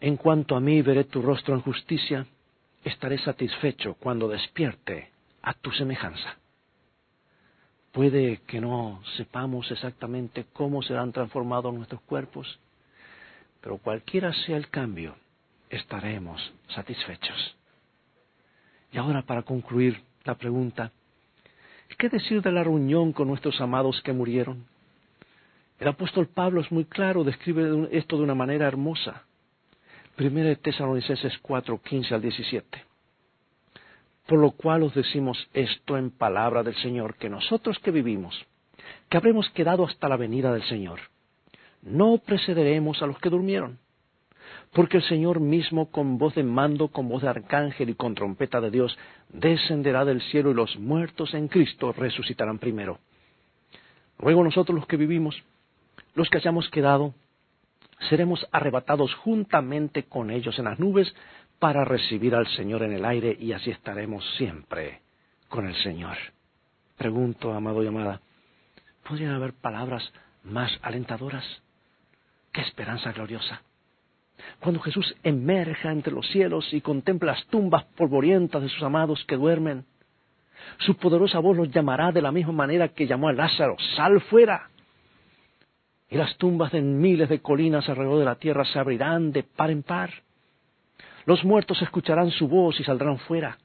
En 0.00 0.16
cuanto 0.16 0.56
a 0.56 0.60
mí 0.60 0.82
veré 0.82 1.04
tu 1.04 1.22
rostro 1.22 1.54
en 1.54 1.60
justicia, 1.60 2.26
estaré 2.82 3.18
satisfecho 3.18 3.94
cuando 3.94 4.28
despierte 4.28 5.10
a 5.42 5.54
tu 5.54 5.70
semejanza. 5.70 6.36
Puede 7.92 8.38
que 8.46 8.60
no 8.60 9.00
sepamos 9.16 9.70
exactamente 9.70 10.46
cómo 10.52 10.82
serán 10.82 11.12
transformados 11.12 11.72
nuestros 11.72 12.00
cuerpos, 12.00 12.58
pero 13.60 13.78
cualquiera 13.78 14.32
sea 14.32 14.56
el 14.56 14.70
cambio, 14.70 15.14
estaremos 15.70 16.52
satisfechos. 16.74 17.56
Y 18.90 18.98
ahora 18.98 19.22
para 19.22 19.42
concluir 19.42 20.02
la 20.24 20.34
pregunta, 20.34 20.90
¿qué 21.96 22.08
decir 22.08 22.42
de 22.42 22.52
la 22.52 22.64
reunión 22.64 23.12
con 23.12 23.28
nuestros 23.28 23.60
amados 23.60 24.00
que 24.02 24.12
murieron? 24.12 24.66
El 25.78 25.88
apóstol 25.88 26.28
Pablo 26.28 26.60
es 26.60 26.70
muy 26.70 26.84
claro, 26.84 27.24
describe 27.24 27.88
esto 27.90 28.16
de 28.16 28.22
una 28.22 28.34
manera 28.34 28.68
hermosa. 28.68 29.24
Primera 30.14 30.50
de 30.50 30.56
Tesalonicenses 30.56 31.36
4, 31.42 31.80
15 31.82 32.14
al 32.14 32.22
17. 32.22 32.84
Por 34.26 34.38
lo 34.38 34.52
cual 34.52 34.84
os 34.84 34.94
decimos 34.94 35.36
esto 35.52 35.96
en 35.96 36.10
palabra 36.10 36.62
del 36.62 36.76
Señor, 36.76 37.16
que 37.16 37.28
nosotros 37.28 37.78
que 37.80 37.90
vivimos, 37.90 38.46
que 39.08 39.16
habremos 39.16 39.50
quedado 39.50 39.84
hasta 39.84 40.08
la 40.08 40.16
venida 40.16 40.52
del 40.52 40.62
Señor, 40.64 41.00
no 41.82 42.18
precederemos 42.18 43.02
a 43.02 43.06
los 43.06 43.18
que 43.18 43.30
durmieron. 43.30 43.78
Porque 44.72 44.98
el 44.98 45.02
Señor 45.04 45.40
mismo 45.40 45.90
con 45.90 46.16
voz 46.16 46.34
de 46.34 46.42
mando, 46.42 46.88
con 46.88 47.08
voz 47.08 47.22
de 47.22 47.28
arcángel 47.28 47.90
y 47.90 47.94
con 47.94 48.14
trompeta 48.14 48.60
de 48.60 48.70
Dios, 48.70 48.96
descenderá 49.28 50.04
del 50.04 50.22
cielo 50.22 50.50
y 50.50 50.54
los 50.54 50.78
muertos 50.78 51.34
en 51.34 51.48
Cristo 51.48 51.92
resucitarán 51.92 52.58
primero. 52.58 52.98
Luego 54.18 54.42
nosotros 54.42 54.74
los 54.74 54.86
que 54.86 54.96
vivimos, 54.96 55.42
los 56.14 56.30
que 56.30 56.38
hayamos 56.38 56.70
quedado, 56.70 57.14
seremos 58.08 58.46
arrebatados 58.50 59.14
juntamente 59.16 60.04
con 60.04 60.30
ellos 60.30 60.58
en 60.58 60.64
las 60.64 60.78
nubes 60.78 61.14
para 61.58 61.84
recibir 61.84 62.34
al 62.34 62.46
Señor 62.48 62.82
en 62.82 62.92
el 62.92 63.04
aire 63.04 63.36
y 63.38 63.52
así 63.52 63.70
estaremos 63.70 64.24
siempre 64.36 65.02
con 65.48 65.66
el 65.66 65.74
Señor. 65.82 66.16
Pregunto, 66.96 67.52
amado 67.52 67.82
y 67.82 67.88
amada, 67.88 68.20
¿podrían 69.06 69.34
haber 69.34 69.52
palabras 69.52 70.12
más 70.44 70.72
alentadoras? 70.82 71.44
¡Qué 72.52 72.62
esperanza 72.62 73.12
gloriosa! 73.12 73.62
Cuando 74.60 74.80
Jesús 74.80 75.14
emerja 75.22 75.90
entre 75.90 76.12
los 76.12 76.26
cielos 76.28 76.72
y 76.72 76.80
contempla 76.80 77.32
las 77.32 77.46
tumbas 77.46 77.84
polvorientas 77.96 78.62
de 78.62 78.68
sus 78.68 78.82
amados 78.82 79.24
que 79.26 79.36
duermen, 79.36 79.84
su 80.78 80.96
poderosa 80.96 81.40
voz 81.40 81.56
los 81.56 81.70
llamará 81.70 82.12
de 82.12 82.22
la 82.22 82.32
misma 82.32 82.52
manera 82.52 82.88
que 82.88 83.06
llamó 83.06 83.28
a 83.28 83.32
Lázaro, 83.32 83.76
sal 83.96 84.20
fuera. 84.22 84.68
Y 86.08 86.16
las 86.16 86.36
tumbas 86.36 86.72
de 86.72 86.82
miles 86.82 87.28
de 87.28 87.40
colinas 87.40 87.88
alrededor 87.88 88.18
de 88.18 88.24
la 88.24 88.36
tierra 88.36 88.64
se 88.64 88.78
abrirán 88.78 89.32
de 89.32 89.42
par 89.42 89.70
en 89.70 89.82
par 89.82 90.10
los 91.24 91.44
muertos 91.44 91.80
escucharán 91.82 92.30
su 92.30 92.48
voz 92.48 92.78
y 92.80 92.84
saldrán 92.84 93.18
fuera. 93.18 93.58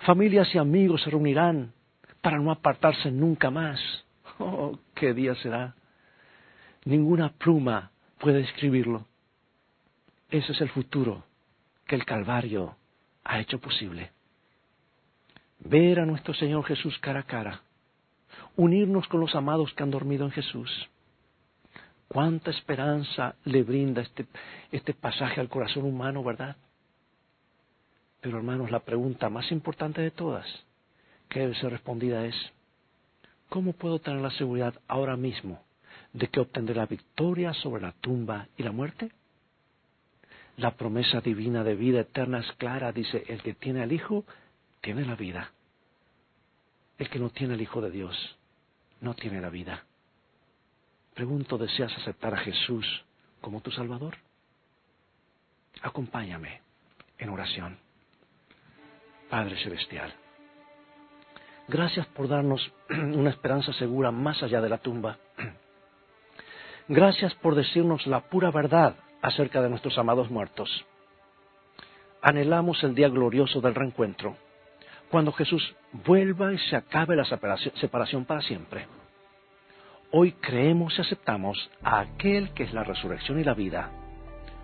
Familias 0.00 0.54
y 0.54 0.58
amigos 0.58 1.02
se 1.02 1.10
reunirán 1.10 1.72
para 2.20 2.38
no 2.38 2.50
apartarse 2.50 3.10
nunca 3.10 3.50
más. 3.50 3.80
Oh, 4.38 4.78
qué 4.94 5.14
día 5.14 5.34
será. 5.36 5.74
Ninguna 6.84 7.30
pluma 7.30 7.90
puede 8.18 8.38
describirlo. 8.38 9.06
Ese 10.30 10.52
es 10.52 10.60
el 10.60 10.68
futuro 10.68 11.24
que 11.86 11.94
el 11.94 12.04
Calvario 12.04 12.76
ha 13.24 13.40
hecho 13.40 13.58
posible. 13.58 14.10
Ver 15.60 16.00
a 16.00 16.06
nuestro 16.06 16.34
Señor 16.34 16.64
Jesús 16.64 16.98
cara 16.98 17.20
a 17.20 17.24
cara, 17.24 17.62
unirnos 18.56 19.08
con 19.08 19.20
los 19.20 19.34
amados 19.34 19.72
que 19.74 19.82
han 19.82 19.90
dormido 19.90 20.24
en 20.24 20.30
Jesús. 20.30 20.70
Cuánta 22.08 22.50
esperanza 22.50 23.34
le 23.44 23.62
brinda 23.62 24.02
este, 24.02 24.26
este 24.70 24.94
pasaje 24.94 25.40
al 25.40 25.48
corazón 25.48 25.84
humano, 25.84 26.22
¿verdad? 26.22 26.56
Pero 28.20 28.36
hermanos, 28.36 28.70
la 28.70 28.80
pregunta 28.80 29.30
más 29.30 29.50
importante 29.50 30.00
de 30.02 30.10
todas 30.10 30.46
que 31.28 31.40
debe 31.40 31.54
ser 31.54 31.70
respondida 31.70 32.24
es, 32.24 32.34
¿cómo 33.48 33.72
puedo 33.72 33.98
tener 33.98 34.20
la 34.20 34.30
seguridad 34.32 34.74
ahora 34.88 35.16
mismo 35.16 35.62
de 36.12 36.28
que 36.28 36.40
obtendré 36.40 36.74
la 36.74 36.86
victoria 36.86 37.52
sobre 37.54 37.82
la 37.82 37.92
tumba 37.92 38.48
y 38.56 38.62
la 38.62 38.72
muerte? 38.72 39.10
La 40.58 40.72
promesa 40.72 41.20
divina 41.20 41.62
de 41.62 41.76
vida 41.76 42.00
eterna 42.00 42.40
es 42.40 42.50
clara, 42.54 42.90
dice, 42.90 43.24
el 43.28 43.42
que 43.42 43.54
tiene 43.54 43.80
al 43.80 43.92
Hijo, 43.92 44.24
tiene 44.80 45.04
la 45.04 45.14
vida. 45.14 45.52
El 46.98 47.08
que 47.08 47.20
no 47.20 47.30
tiene 47.30 47.54
el 47.54 47.62
Hijo 47.62 47.80
de 47.80 47.92
Dios, 47.92 48.36
no 49.00 49.14
tiene 49.14 49.40
la 49.40 49.50
vida. 49.50 49.84
Pregunto, 51.14 51.58
¿deseas 51.58 51.96
aceptar 51.96 52.34
a 52.34 52.38
Jesús 52.38 52.84
como 53.40 53.60
tu 53.60 53.70
Salvador? 53.70 54.16
Acompáñame 55.80 56.60
en 57.18 57.28
oración. 57.28 57.78
Padre 59.30 59.62
Celestial. 59.62 60.12
Gracias 61.68 62.04
por 62.08 62.26
darnos 62.26 62.68
una 62.90 63.30
esperanza 63.30 63.72
segura 63.74 64.10
más 64.10 64.42
allá 64.42 64.60
de 64.60 64.68
la 64.68 64.78
tumba. 64.78 65.18
Gracias 66.88 67.32
por 67.36 67.54
decirnos 67.54 68.08
la 68.08 68.28
pura 68.28 68.50
verdad 68.50 68.96
acerca 69.22 69.62
de 69.62 69.68
nuestros 69.68 69.98
amados 69.98 70.30
muertos. 70.30 70.84
Anhelamos 72.22 72.82
el 72.84 72.94
día 72.94 73.08
glorioso 73.08 73.60
del 73.60 73.74
reencuentro, 73.74 74.36
cuando 75.10 75.32
Jesús 75.32 75.74
vuelva 76.04 76.52
y 76.52 76.58
se 76.58 76.76
acabe 76.76 77.16
la 77.16 77.24
separación 77.24 78.24
para 78.24 78.42
siempre. 78.42 78.86
Hoy 80.10 80.32
creemos 80.32 80.96
y 80.98 81.02
aceptamos 81.02 81.70
a 81.82 82.00
aquel 82.00 82.52
que 82.54 82.64
es 82.64 82.72
la 82.72 82.84
resurrección 82.84 83.38
y 83.38 83.44
la 83.44 83.54
vida, 83.54 83.90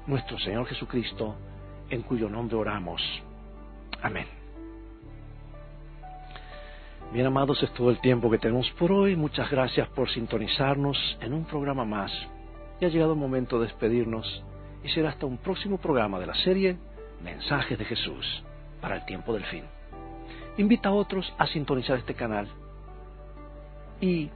nuestro 0.07 0.38
Señor 0.38 0.67
Jesucristo, 0.67 1.37
en 1.90 2.03
cuyo 2.03 2.29
nombre 2.29 2.57
oramos. 2.57 3.03
Amén. 4.03 4.27
Bien 7.12 7.27
amados, 7.27 7.62
es 7.62 7.73
todo 7.75 7.90
el 7.90 8.01
tiempo 8.01 8.31
que 8.31 8.38
tenemos 8.38 8.69
por 8.73 8.90
hoy. 8.90 9.14
Muchas 9.14 9.51
gracias 9.51 9.88
por 9.90 10.11
sintonizarnos 10.11 10.97
en 11.21 11.33
un 11.33 11.45
programa 11.45 11.85
más. 11.85 12.11
Y 12.81 12.85
ha 12.85 12.89
llegado 12.89 13.13
el 13.13 13.19
momento 13.19 13.59
de 13.59 13.67
despedirnos 13.67 14.43
y 14.83 14.89
será 14.91 15.11
hasta 15.11 15.27
un 15.27 15.39
próximo 15.39 15.79
programa 15.79 16.19
de 16.19 16.27
la 16.27 16.35
serie 16.35 16.77
Mensajes 17.23 17.79
de 17.79 17.85
Jesús 17.85 18.43
para 18.81 18.97
el 18.97 19.05
tiempo 19.07 19.33
del 19.33 19.45
fin. 19.45 19.65
Invita 20.59 20.91
a 20.91 20.93
otros 20.93 21.33
a 21.39 21.47
sintonizar 21.47 21.99
este 21.99 22.15
canal 22.15 22.49
y 24.01 24.31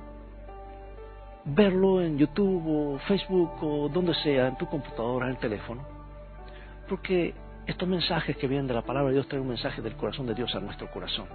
verlo 1.44 2.01
en 2.01 2.16
YouTube 2.18 2.62
o 2.66 2.98
Facebook 3.01 3.53
o 3.62 3.88
donde 3.88 4.14
sea, 4.14 4.48
en 4.48 4.57
tu 4.57 4.66
computadora, 4.66 5.27
en 5.27 5.33
el 5.33 5.38
teléfono, 5.38 5.83
porque 6.88 7.35
Estos 7.68 7.87
mensajes 7.87 8.35
que 8.38 8.48
vienen 8.48 8.66
de 8.66 8.72
la 8.72 8.81
palabra 8.81 9.11
de 9.11 9.16
Dios 9.16 9.29
traen 9.29 9.42
un 9.42 9.48
mensaje 9.48 9.83
del 9.83 9.94
corazón 9.94 10.27
de 10.27 10.35
Dios 10.35 10.55
a 10.55 10.59
nuestro 10.59 10.90
corazón. 10.90 11.27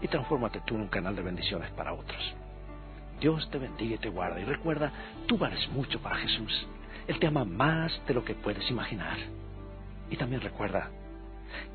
Y 0.00 0.08
transfórmate 0.08 0.60
tú 0.66 0.74
en 0.74 0.80
un 0.80 0.88
canal 0.88 1.14
de 1.14 1.22
bendiciones 1.22 1.70
para 1.70 1.92
otros. 1.92 2.34
Dios 3.22 3.48
te 3.50 3.58
bendiga 3.58 3.94
y 3.94 3.98
te 3.98 4.08
guarda. 4.08 4.40
Y 4.40 4.44
recuerda, 4.44 4.92
tú 5.26 5.38
vales 5.38 5.68
mucho 5.70 6.00
para 6.00 6.16
Jesús. 6.16 6.66
Él 7.06 7.20
te 7.20 7.28
ama 7.28 7.44
más 7.44 7.92
de 8.08 8.14
lo 8.14 8.24
que 8.24 8.34
puedes 8.34 8.68
imaginar. 8.68 9.16
Y 10.10 10.16
también 10.16 10.40
recuerda 10.40 10.90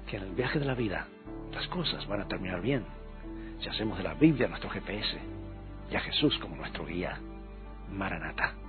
que 0.08 0.18
en 0.18 0.24
el 0.24 0.36
viaje 0.36 0.60
de 0.60 0.66
la 0.66 0.74
vida 0.74 1.08
las 1.54 1.66
cosas 1.68 2.06
van 2.06 2.22
a 2.22 2.28
terminar 2.28 2.62
bien 2.62 2.84
si 3.62 3.70
hacemos 3.70 3.98
de 3.98 4.04
la 4.04 4.14
Biblia 4.14 4.50
nuestro 4.50 4.70
GPS 4.70 5.18
y 5.90 5.96
a 5.96 6.02
Jesús 6.02 6.38
como 6.40 6.58
nuestro 6.58 6.86
guía. 6.86 7.18
Maranata. 7.92 8.67